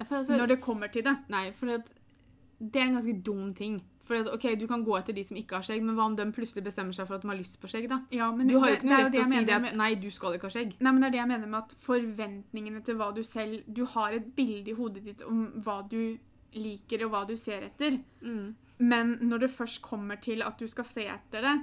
[0.02, 1.14] altså, når det kommer til det.
[1.32, 3.82] Nei, for det er en ganske dum ting.
[4.06, 6.14] For at, ok, Du kan gå etter de som ikke har skjegg, men hva om
[6.16, 7.88] de plutselig bestemmer seg for at de har lyst på skjegg?
[7.90, 8.00] da?
[8.14, 10.10] Ja, men Du har jo ikke noe rett til å si det at nei, du
[10.14, 10.76] skal ikke ha skjegg.
[10.78, 13.82] Nei, men det er det jeg mener med at forventningene til hva du selv Du
[13.96, 16.16] har et bilde i hodet ditt om hva du
[16.56, 17.98] liker og hva du ser etter.
[18.22, 18.54] Mm.
[18.78, 21.56] Men når det først kommer til at du skal se etter det,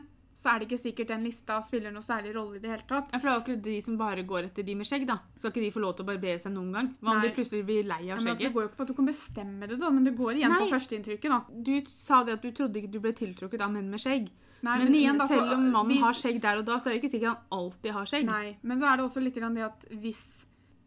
[0.44, 3.14] så er det ikke sikkert den lista spiller noe særlig rolle i det hele tatt.
[3.14, 5.16] Ja, for det er jo akkurat de som bare går etter de med skjegg, da.
[5.40, 6.90] Skal ikke de få lov til å barbere seg noen gang?
[7.00, 7.28] Hva om Nei.
[7.30, 8.96] de plutselig blir lei av av men altså, det går jo ikke på at du
[9.00, 10.60] kan bestemme det, da, men det går igjen Nei.
[10.66, 11.30] på førsteinntrykket.
[11.32, 11.42] da.
[11.70, 14.28] Du sa det at du trodde ikke du ble tiltrukket av menn med skjegg.
[14.64, 16.94] Nei, men igjen da, selv om mannen vi- har skjegg der og da, så er
[16.96, 18.26] det ikke sikkert han alltid har skjegg.
[18.26, 20.24] Nei, men så er det også litt grann det at hvis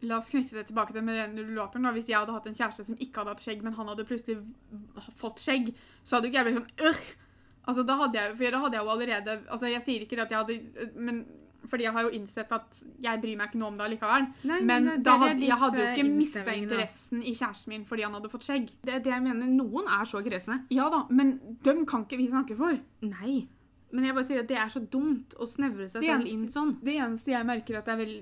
[0.05, 1.81] La oss knytte det tilbake til rullatoren.
[1.81, 1.91] da.
[1.91, 4.37] Hvis jeg hadde hatt en kjæreste som ikke hadde hatt skjegg, men han hadde plutselig
[5.17, 5.71] fått skjegg,
[6.03, 7.15] så hadde jo ikke jeg blitt sånn øh!
[7.67, 10.25] Altså, da hadde jeg, for da hadde jeg jo allerede Altså, jeg sier ikke det
[10.25, 11.25] at jeg hadde Men
[11.67, 14.27] fordi jeg har jo innsett at jeg bryr meg ikke noe om det allikevel.
[14.47, 18.05] Nei, Men da det hadde, jeg hadde jo ikke mista interessen i kjæresten min fordi
[18.07, 18.71] han hadde fått skjegg.
[18.87, 19.51] Det er det jeg mener.
[19.51, 20.61] Noen er så kresne.
[20.73, 21.37] Ja da, men
[21.67, 22.79] dem kan ikke vi snakke for.
[23.03, 23.35] Nei.
[23.91, 26.75] Men jeg bare sier at det er så dumt å snevre seg selv inn sånn.
[26.83, 28.15] Det eneste jeg merker at jeg er, vel,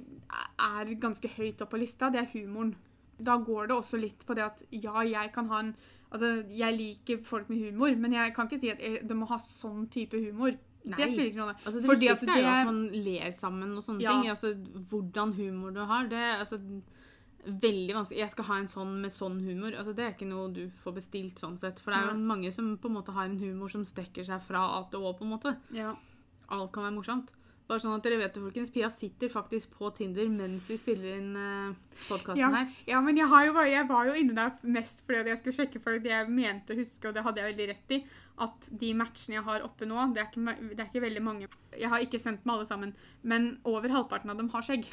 [0.67, 2.75] er ganske høyt opp på lista, det er humoren.
[3.15, 5.75] Da går det også litt på det at ja, jeg kan ha en
[6.15, 9.27] Altså, jeg liker folk med humor, men jeg kan ikke si at jeg, de må
[9.29, 10.55] ha sånn type humor.
[10.85, 10.97] Nei.
[10.99, 11.61] Det spiller ikke noen rolle.
[11.65, 12.29] Altså, det Fordi at det...
[12.29, 14.11] er jo at man ler sammen og sånne Ja.
[14.13, 14.29] ting.
[14.29, 14.51] Altså,
[14.91, 16.59] hvordan humor du har, det er altså,
[17.45, 18.19] veldig vanskelig.
[18.21, 19.73] Jeg skal ha en sånn med sånn humor.
[19.77, 21.81] Altså, det er ikke noe du får bestilt sånn sett.
[21.81, 24.41] For det er jo mange som på en måte har en humor som strekker seg
[24.45, 25.55] fra A til Å, på en måte.
[25.75, 25.95] Ja.
[26.53, 27.33] Alt kan være morsomt.
[27.65, 28.69] Bare sånn at dere vet det, folkens.
[28.69, 31.71] Pia sitter faktisk på Tinder mens vi spiller inn uh,
[32.05, 32.51] podkasten Ja.
[32.53, 32.67] her.
[32.91, 35.97] ja, men jeg, bare, jeg var jo inne der mest fordi jeg skulle sjekke for
[35.97, 37.99] det jeg mente å huske, og det hadde jeg veldig rett i,
[38.45, 41.49] at de matchene jeg har oppe nå, det er ikke, det er ikke veldig mange.
[41.73, 42.93] Jeg har ikke sendt med alle sammen,
[43.23, 44.85] men over halvparten av dem har skjegg.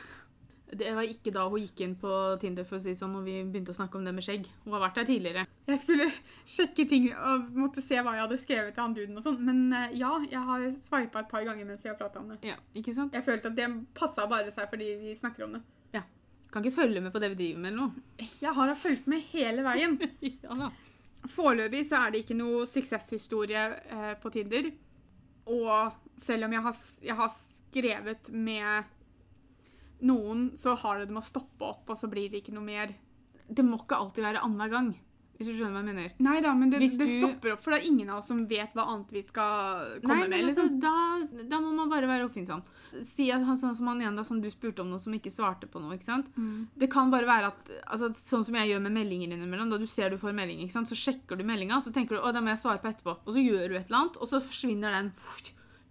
[0.72, 2.10] Det var ikke da hun gikk inn på
[2.40, 4.46] Tinder, for å si sånn, og vi begynte å snakke om det med skjegg.
[4.64, 5.42] Hun har vært der tidligere.
[5.68, 6.06] Jeg skulle
[6.48, 9.36] sjekke ting og måtte se hva jeg hadde skrevet til han duden og sånn.
[9.44, 12.38] Men eh, ja, jeg har sveipa et par ganger mens vi har prata om det.
[12.48, 13.12] Ja, ikke sant?
[13.12, 13.68] Jeg følte at det
[13.98, 15.62] passa bare seg fordi vi snakker om det.
[15.98, 16.06] Ja.
[16.54, 18.06] Kan ikke følge med på det vi driver med noe.
[18.40, 20.00] Jeg har da fulgt med hele veien.
[20.46, 20.72] ja da.
[21.30, 24.72] Foreløpig så er det ikke noe suksesshistorie eh, på Tinder.
[25.52, 28.98] Og selv om jeg har, jeg har skrevet med
[30.06, 32.66] noen, så har det det med å stoppe opp, og så blir det ikke noe
[32.66, 32.92] mer.
[33.48, 34.92] Det må ikke alltid være annenhver gang,
[35.36, 36.12] hvis du skjønner hva jeg mener.
[36.22, 36.86] Nei da, men det, du...
[37.00, 39.96] det stopper opp, for det er ingen av oss som vet hva annet vi skal
[40.02, 40.48] komme Nei, men med.
[40.50, 40.80] altså, Liksom.
[40.82, 42.64] da, da må man bare være oppfinnsom.
[43.08, 45.32] Si at han, sånn som han igjen da, som du spurte om noe som ikke
[45.32, 46.28] svarte på noe, ikke sant?
[46.36, 46.68] Mm.
[46.82, 49.88] Det kan bare være at, altså, sånn som jeg gjør med meldinger innimellom, da du
[49.90, 50.92] ser du får melding, ikke sant?
[50.92, 53.34] så sjekker du meldinga, så tenker du, å, da må jeg svare på etterpå, og
[53.34, 55.10] så gjør du et eller annet, og så forsvinner den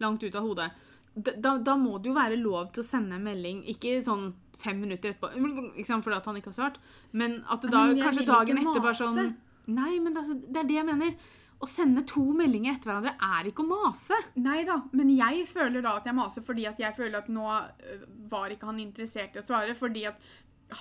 [0.01, 0.71] langt ut av hodet.
[1.15, 4.29] Da, da, må det jo være lov til å sende en melding, ikke sånn
[4.61, 5.31] fem minutter etterpå,
[5.75, 6.77] ikke sant, fordi at han ikke har svart,
[7.11, 9.33] men at det da, men kanskje dagen etter bare sånn,
[9.67, 11.15] nei, men det, det er det jeg mener.
[11.61, 14.17] Å sende to meldinger etter hverandre er ikke å mase.
[14.41, 17.43] Nei da, men jeg føler da at jeg maser fordi at jeg føler at nå
[17.51, 20.23] øh, var ikke han interessert i å svare, fordi at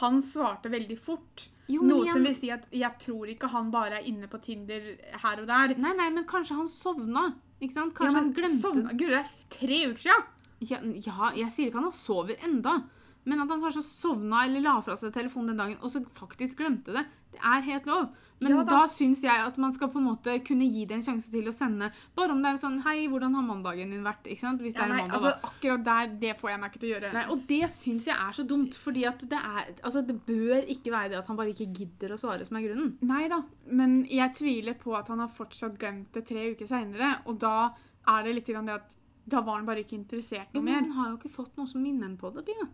[0.01, 1.49] han svarte veldig fort.
[1.68, 4.41] Jo, Noe igjen- som vil si at jeg tror ikke han bare er inne på
[4.41, 5.74] Tinder her og der.
[5.76, 7.26] Nei, nei, men kanskje han sovna.
[7.61, 7.92] Ikke sant?
[7.92, 10.24] Ja, Kanskje men han glemte sovna- Gud, det er tre uker siden!
[10.61, 12.82] ja, ja, jeg sier ikke han sover enda.
[13.24, 16.56] Men at han kanskje sovna eller la fra seg telefonen den dagen, og så faktisk
[16.61, 17.04] glemte det.
[17.32, 18.08] Det er helt lov.
[18.41, 18.86] Men Ja da, da.
[18.88, 21.53] syns jeg at man skal på en måte kunne gi det en sjanse til å
[21.53, 21.91] sende.
[22.16, 24.24] Bare om det er sånn Hei, hvordan har mandagen din vært?
[24.24, 26.80] Hvis det Ja, er en nei, mandag, altså, akkurat der, det får jeg meg ikke
[26.80, 27.12] til å gjøre.
[27.12, 28.74] Nei, og det syns jeg er så dumt.
[28.80, 32.14] fordi at det er Altså, det bør ikke være det at han bare ikke gidder
[32.16, 32.97] å svare, som er grunnen.
[33.03, 37.20] Nei da, men jeg tviler på at han har fortsatt glemt det tre uker seinere.
[37.26, 37.74] Og da
[38.09, 38.97] er det litt grann det at
[39.30, 40.80] da var han bare ikke interessert Jo, mer.
[40.80, 42.47] men han har jo ikke fått noe som minner ham på det.
[42.47, 42.66] Pia.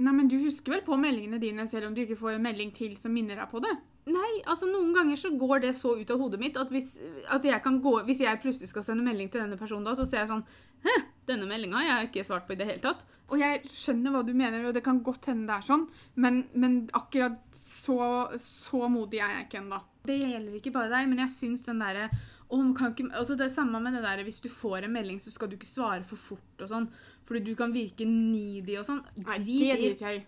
[0.00, 2.72] Nei, men Du husker vel på meldingene dine selv om du ikke får en melding
[2.76, 3.74] til som minner deg på det?
[4.10, 6.94] Nei, altså noen ganger så går det så ut av hodet mitt at hvis,
[7.30, 10.06] at jeg kan gå, hvis jeg plutselig skal sende melding til denne personen da, så
[10.08, 10.46] ser jeg sånn
[10.80, 10.94] Hæ,
[11.28, 13.04] denne meldinga har jeg ikke svart på i det hele tatt.
[13.28, 15.84] Og jeg skjønner hva du mener, og det kan godt hende det er sånn,
[16.16, 18.00] men, men akkurat så,
[18.40, 19.82] så modig er jeg ikke ennå.
[20.08, 22.08] Det gjelder ikke bare deg, men jeg syns den derre
[22.50, 25.54] altså Det er samme med det der hvis du får en melding, så skal du
[25.54, 26.88] ikke svare for fort og sånn.
[27.30, 29.04] Fordi du kan virke needy og sånn.
[29.22, 30.24] Nei, det driter jeg i.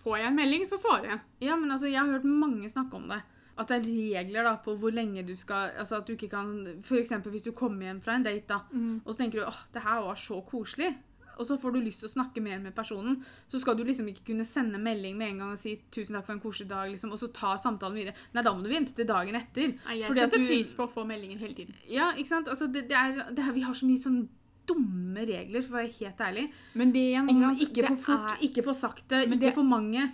[0.00, 1.20] Får jeg en melding, så svarer jeg.
[1.44, 3.18] Ja, men altså, jeg har hørt mange snakke om det.
[3.60, 6.54] At det er regler da på hvor lenge du skal Altså at du ikke kan
[6.80, 8.62] eksempel hvis du kommer hjem fra en date, da,
[9.04, 10.94] og så tenker du åh, det her var så koselig.
[11.40, 13.22] Og så får du lyst til å snakke mer med personen.
[13.48, 16.24] Så skal du liksom ikke kunne sende melding med en gang og si 'tusen takk
[16.26, 18.14] for en koselig dag', liksom, og så ta samtalen videre.
[18.34, 19.74] Nei, da må du vente til dagen etter.
[19.86, 21.74] Nei, jeg setter du- pris på å få meldingen hele tiden.
[21.88, 22.48] Ja, ikke sant?
[22.48, 24.28] Altså, det, det er, det er, vi har så mye sånn
[24.66, 26.50] dumme regler, for å være helt ærlig.
[26.74, 29.62] Men det igjen, Om ikke for fort, er- ikke for sakte, Men ikke det- for
[29.64, 30.12] mange.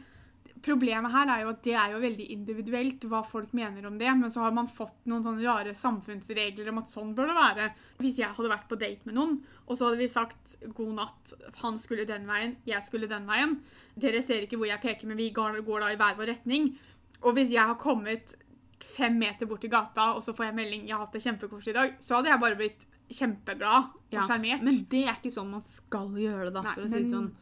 [0.62, 4.16] Problemet her er jo at det er jo veldig individuelt hva folk mener om det,
[4.18, 7.72] men så har man fått noen sånne rare samfunnsregler om at sånn bør det være.
[8.00, 11.32] Hvis jeg hadde vært på date med noen, og så hadde vi sagt god natt,
[11.62, 13.60] han skulle den veien, jeg skulle den veien.
[13.96, 16.76] Dere ser ikke hvor jeg peker, men vi går, går da i hver vår retning.
[17.22, 18.34] Og hvis jeg har kommet
[18.80, 21.68] fem meter bort i gata, og så får jeg melding 'jeg har hatt det kjempekoselig
[21.68, 24.62] i dag', så hadde jeg bare blitt kjempeglad og Ja, sjarmert.
[24.62, 27.12] Men det er ikke sånn man skal gjøre det, da, Nei, for å si det
[27.12, 27.32] sånn.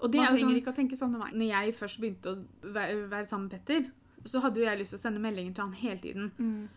[0.00, 1.32] Og det Man er trenger sånn, ikke å tenke sånn om meg.
[1.36, 3.90] når jeg først begynte å være, være sammen med Petter,
[4.24, 6.30] så hadde jo jeg lyst til å sende meldinger til han hele tiden.
[6.38, 6.68] Mm.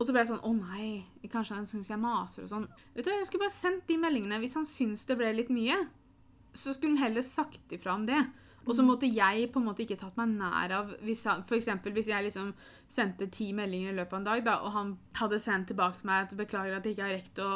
[0.00, 2.68] Og så ble jeg sånn Å nei, kanskje han syns jeg maser og sånn.
[2.94, 4.38] Vet du Jeg skulle bare sendt de meldingene.
[4.40, 5.76] Hvis han syns det ble litt mye,
[6.54, 8.22] så skulle han heller sagt ifra om det.
[8.66, 11.56] Og så måtte jeg på en måte ikke tatt meg nær av hvis han, For
[11.56, 12.52] eksempel hvis jeg liksom
[12.90, 16.10] sendte ti meldinger i løpet av en dag, da, og han hadde sendt tilbake til
[16.10, 17.50] meg at 'beklager at jeg ikke har rekt å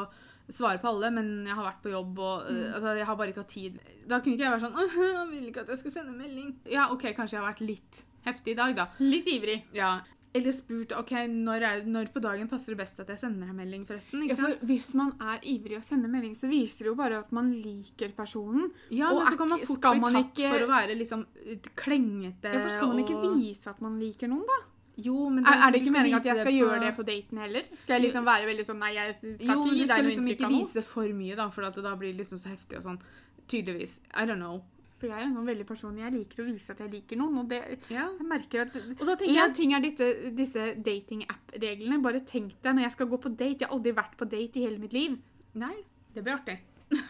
[0.53, 2.65] svare på alle, men jeg har vært på jobb og mm.
[2.77, 3.79] altså, jeg har bare ikke hatt tid'.
[4.09, 6.57] Da kunne ikke jeg være sånn han vil ikke at jeg skal sende melding'.
[6.71, 8.89] Ja, OK, kanskje jeg har vært litt heftig i dag, da.
[9.03, 9.59] Litt ivrig.
[9.77, 9.99] Ja.
[10.35, 13.55] Eller spurt ok, når, er, når på dagen passer det best at jeg sender deg
[13.55, 14.25] melding, forresten.
[14.27, 14.57] Ja, for?
[14.67, 18.11] Hvis man er ivrig å sende melding, så viser det jo bare at man liker
[18.17, 18.73] personen.
[18.91, 21.57] Ja, og men så kan man fort bli tatt ikke- for å være liksom eh,
[21.79, 22.51] klengete.
[22.51, 24.59] Ja, for Skal man ikke vise at man liker noen, da?
[24.97, 27.39] Jo, men Er, er det ikke meningen at jeg skal på- gjøre det på daten
[27.39, 27.63] heller?
[27.75, 29.55] Skal jeg liksom være veldig sånn Nei, jeg skal Jo, ikke gi gi noe inntrykk
[29.55, 31.95] av noe Jo, men du skal liksom ikke vise for mye, da, for at da
[31.97, 33.01] blir det liksom så heftig og sånn.
[33.49, 33.99] Tydeligvis.
[34.15, 34.63] I don't know.
[35.05, 37.43] For jeg er en sånn veldig person Jeg liker å vise at jeg liker noen,
[37.43, 37.59] og det
[37.93, 38.07] Ja.
[38.09, 42.01] jeg merker at Og da En jeg ting er disse, disse dating-app-reglene.
[42.03, 43.59] Bare tenk deg når jeg skal gå på date.
[43.61, 45.19] Jeg har aldri vært på date i hele mitt liv.
[45.55, 45.75] Nei,
[46.15, 46.59] det blir artig.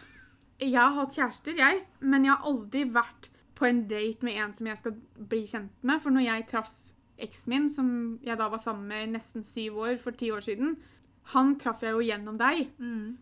[0.59, 4.53] Jeg har hatt kjærester, jeg, men jeg har aldri vært på en date med en
[4.55, 4.93] som jeg skal
[5.27, 5.99] bli kjent med.
[5.99, 6.71] For når jeg traff
[7.19, 7.89] eksen min, som
[8.23, 10.77] jeg da var sammen med i nesten syv år for ti år siden,
[11.35, 12.69] han traff jeg jo gjennom deg.
[12.79, 13.17] Mm.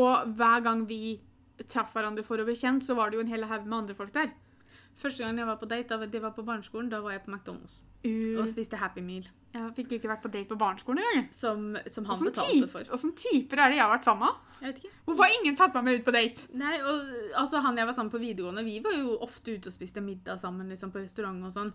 [0.00, 1.18] Og hver gang vi
[1.66, 3.98] traff hverandre for å bli kjent, så var det jo en hel haug med andre
[3.98, 4.30] folk der.
[4.98, 7.34] Første gang jeg var på date, da, det var på barneskolen, da var jeg på
[7.34, 9.24] McDonald's Uh, og spiste Happy Meal.
[9.50, 11.24] jeg fikk ikke vært på date på barneskolen engang.
[11.34, 12.92] Som, som han betalte type, for.
[12.94, 14.52] åssen typer er det jeg har vært sammen med?
[14.60, 14.90] Jeg vet ikke.
[15.08, 16.46] Hvorfor har ingen tatt meg med ut på date?
[16.60, 17.10] Nei, og
[17.42, 20.38] altså Han jeg var sammen på videregående, vi var jo ofte ute og spiste middag
[20.38, 21.72] sammen liksom på restaurant og sånn.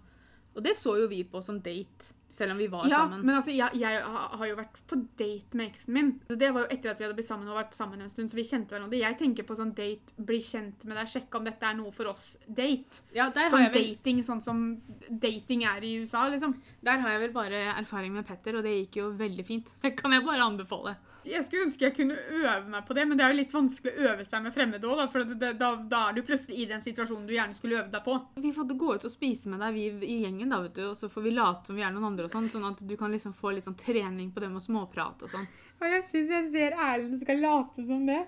[0.54, 3.22] Og det så jo vi på som date, selv om vi var Ja, sammen.
[3.26, 6.12] men altså, jeg, jeg har har jo vært på date med eksen min.
[6.28, 8.32] Så det var jo etter at vi hadde blitt sammen og vært sammen en stund,
[8.32, 9.00] så vi kjente hverandre.
[9.00, 12.10] Jeg tenker på sånn date, bli kjent med deg, sjekke om dette er noe for
[12.12, 12.34] oss.
[12.48, 13.04] Date.
[13.14, 14.66] Ja, der har, Sånn jeg vel, dating, sånn som
[15.10, 16.58] dating er i USA, liksom.
[16.84, 19.74] der har jeg vel bare erfaring med Petter, og det gikk jo veldig fint.
[19.84, 20.96] Det kan jeg bare anbefale.
[21.24, 23.94] Jeg skulle ønske jeg kunne øve meg på det, men det er jo litt vanskelig
[23.96, 25.06] å øve seg med fremmede òg.
[25.14, 27.94] For det, det, da, da er du plutselig i den situasjonen du gjerne skulle øve
[27.94, 28.18] deg på.
[28.44, 30.98] Vi får gå ut og spise med deg vi i gjengen, da, vet du, og
[31.00, 33.12] så får vi late som vi er noen andre, og sånn, sånn at du kan
[33.14, 35.50] liksom få litt sånn trening på det med småprate og sånn.
[35.82, 38.22] Og jeg syns jeg ser Erlend skal late som det.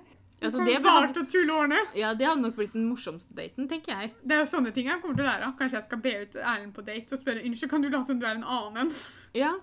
[0.43, 0.75] Altså, det,
[1.31, 4.11] tulle ja, det hadde nok blitt den morsomste daten, tenker jeg.
[4.21, 5.55] Det er jo sånne ting jeg kommer til å lære av.
[5.57, 8.19] Kanskje jeg skal be ut Erlend på date og spørre unnskyld, kan du late som
[8.19, 8.91] du er en annen?
[9.33, 9.55] Ja,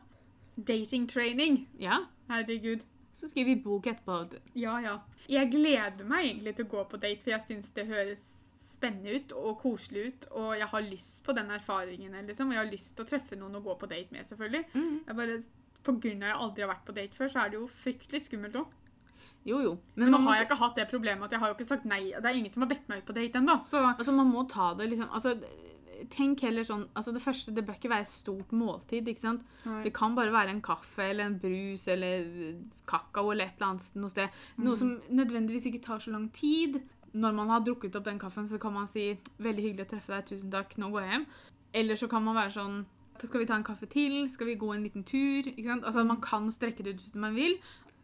[0.57, 1.68] Dating training.
[1.78, 2.05] ja.
[2.28, 2.80] Herregud.
[3.12, 4.39] Så skriver vi bok etterpå.
[4.55, 5.01] Ja, ja.
[5.28, 8.22] Jeg gleder meg egentlig til å gå på date, for jeg syns det høres
[8.83, 12.51] spennende ut og koselig ut, og jeg har lyst på den erfaringen, liksom.
[12.51, 14.64] Og jeg har lyst til å treffe noen og gå på date med, selvfølgelig.
[14.74, 14.95] Mm.
[15.07, 15.41] Jeg bare,
[15.87, 17.66] på grunn av at jeg aldri har vært på date før, så er det jo
[17.83, 18.78] fryktelig skummelt òg.
[19.47, 19.74] Jo, jo.
[19.99, 21.87] Men nå man har jeg ikke hatt det problemet at jeg har jo ikke sagt
[21.91, 22.03] nei.
[22.14, 24.47] Det er ingen som har bedt meg ut på date ennå, så Altså, man må
[24.51, 25.37] ta det liksom altså,
[26.11, 29.07] Tenk heller sånn altså Det første, det bør ikke være et stort måltid.
[29.09, 29.45] ikke sant?
[29.85, 32.57] Det kan bare være en kaffe eller en brus eller
[32.91, 34.41] kakao eller et eller annet noe sted.
[34.62, 36.80] Noe som nødvendigvis ikke tar så lang tid.
[37.12, 40.14] Når man har drukket opp den kaffen, så kan man si 'veldig hyggelig å treffe
[40.14, 41.26] deg, tusen takk, nå går jeg hjem'.
[41.74, 42.86] Eller så kan man være sånn
[43.18, 45.46] 'skal vi ta en kaffe til', 'skal vi gå en liten tur'?
[45.46, 45.84] ikke sant?
[45.84, 47.58] Altså Man kan strekke det ut hvis man vil,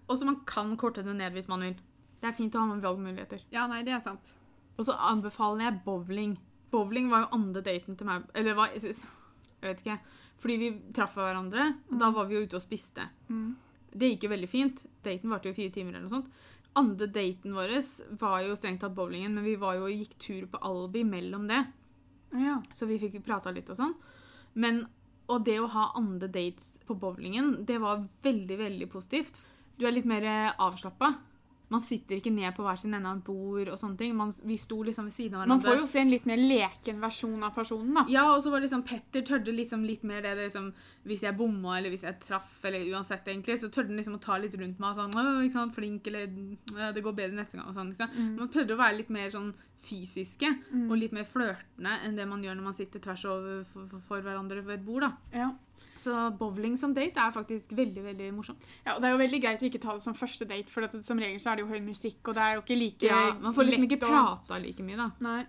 [0.09, 1.77] og så man kan korte det ned hvis man vil.
[2.21, 3.43] Det er fint å ha med valgmuligheter.
[3.53, 4.37] Ja, nei, det er sant.
[4.79, 6.39] Og så anbefaler jeg bowling.
[6.71, 8.25] Bowling var jo andre daten til meg.
[8.35, 8.95] Eller hva Jeg
[9.63, 9.99] vet ikke.
[10.39, 13.09] Fordi vi traff hverandre, og da var vi jo ute og spiste.
[13.29, 13.57] Mm.
[13.99, 14.87] Det gikk jo veldig fint.
[15.05, 16.31] Daten varte jo fire timer eller noe sånt.
[16.79, 17.75] Andre daten vår
[18.21, 21.49] var jo strengt tatt bowlingen, men vi var jo og gikk tur på Albi mellom
[21.51, 21.65] det.
[22.37, 22.61] Ja.
[22.77, 23.97] Så vi fikk prata litt og sånn.
[24.59, 24.85] Men
[25.29, 29.41] og det å ha andre dates på bowlingen, det var veldig, veldig positivt.
[29.77, 30.25] Du er litt mer
[30.57, 31.13] avslappa.
[31.69, 34.15] Man sitter ikke ned på hver sin ende av et bord og sånne ting.
[34.17, 35.57] Man, vi sto liksom ved siden av hverandre.
[35.57, 38.05] Man får jo se en litt mer leken versjon av personen, da.
[38.13, 40.71] Ja, og så var liksom Petter tørde liksom litt mer det det liksom
[41.09, 44.23] Hvis jeg bomma, eller hvis jeg traff, eller uansett, egentlig, så tørde han liksom å
[44.25, 46.27] ta litt rundt meg sånn ikke sant, flink, eller
[46.75, 47.95] ja, det går bedre neste gang, og sånn.
[47.97, 48.17] sant?
[48.17, 48.35] Mm.
[48.41, 50.51] Man prøvde å være litt mer sånn fysiske
[50.89, 54.05] og litt mer flørtende enn det man gjør når man sitter tvers over for, for,
[54.09, 55.13] for hverandre ved et bord, da.
[55.37, 55.53] Ja.
[55.99, 58.67] Så bowling som date er faktisk veldig, veldig morsomt.
[58.85, 60.87] ja, og Det er jo veldig greit å ikke ta det som første date, for
[60.87, 63.09] det, som regel så er det jo høy musikk, og det er jo ikke like
[63.11, 65.11] Ja, man får liksom ikke prata like mye, da.
[65.25, 65.41] Nei.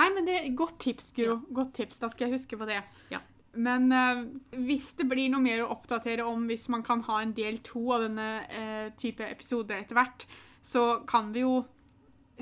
[0.00, 1.40] Nei, men det er godt tips, Guro.
[1.52, 1.98] Godt tips.
[2.00, 2.80] Da skal jeg huske på det.
[3.12, 3.20] Ja.
[3.52, 4.22] Men uh,
[4.64, 7.82] hvis det blir noe mer å oppdatere om, hvis man kan ha en del to
[7.96, 10.26] av denne uh, type episode etter hvert,
[10.62, 11.60] så kan vi jo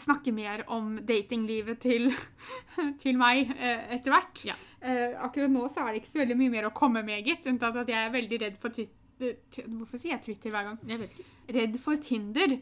[0.04, 2.10] snakke mer om datinglivet til,
[3.02, 4.44] til meg eh, etter hvert.
[4.48, 4.54] Ja.
[4.80, 7.46] Eh, akkurat nå så er det ikke så veldig mye mer å komme med, gitt.
[7.50, 8.94] Unntatt at jeg er veldig redd for Twitter.
[9.18, 10.78] Hvorfor sier jeg Twitter hver gang?
[10.86, 11.24] Jeg vet ikke.
[11.58, 12.52] redd for Tinder,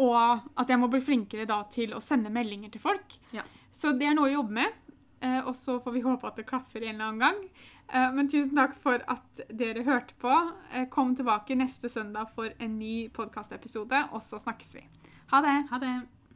[0.00, 3.18] og at jeg må bli flinkere da til å sende meldinger til folk.
[3.36, 3.44] Ja.
[3.72, 4.78] Så det er noe å jobbe med,
[5.20, 7.42] eh, og så får vi håpe at det klaffer en eller annen gang.
[7.92, 10.32] Eh, Men tusen takk for at dere hørte på.
[10.72, 14.86] Eh, Kom tilbake neste søndag for en ny podkastepisode, og så snakkes vi.
[15.34, 15.56] Ha det!
[15.70, 15.94] Ha det.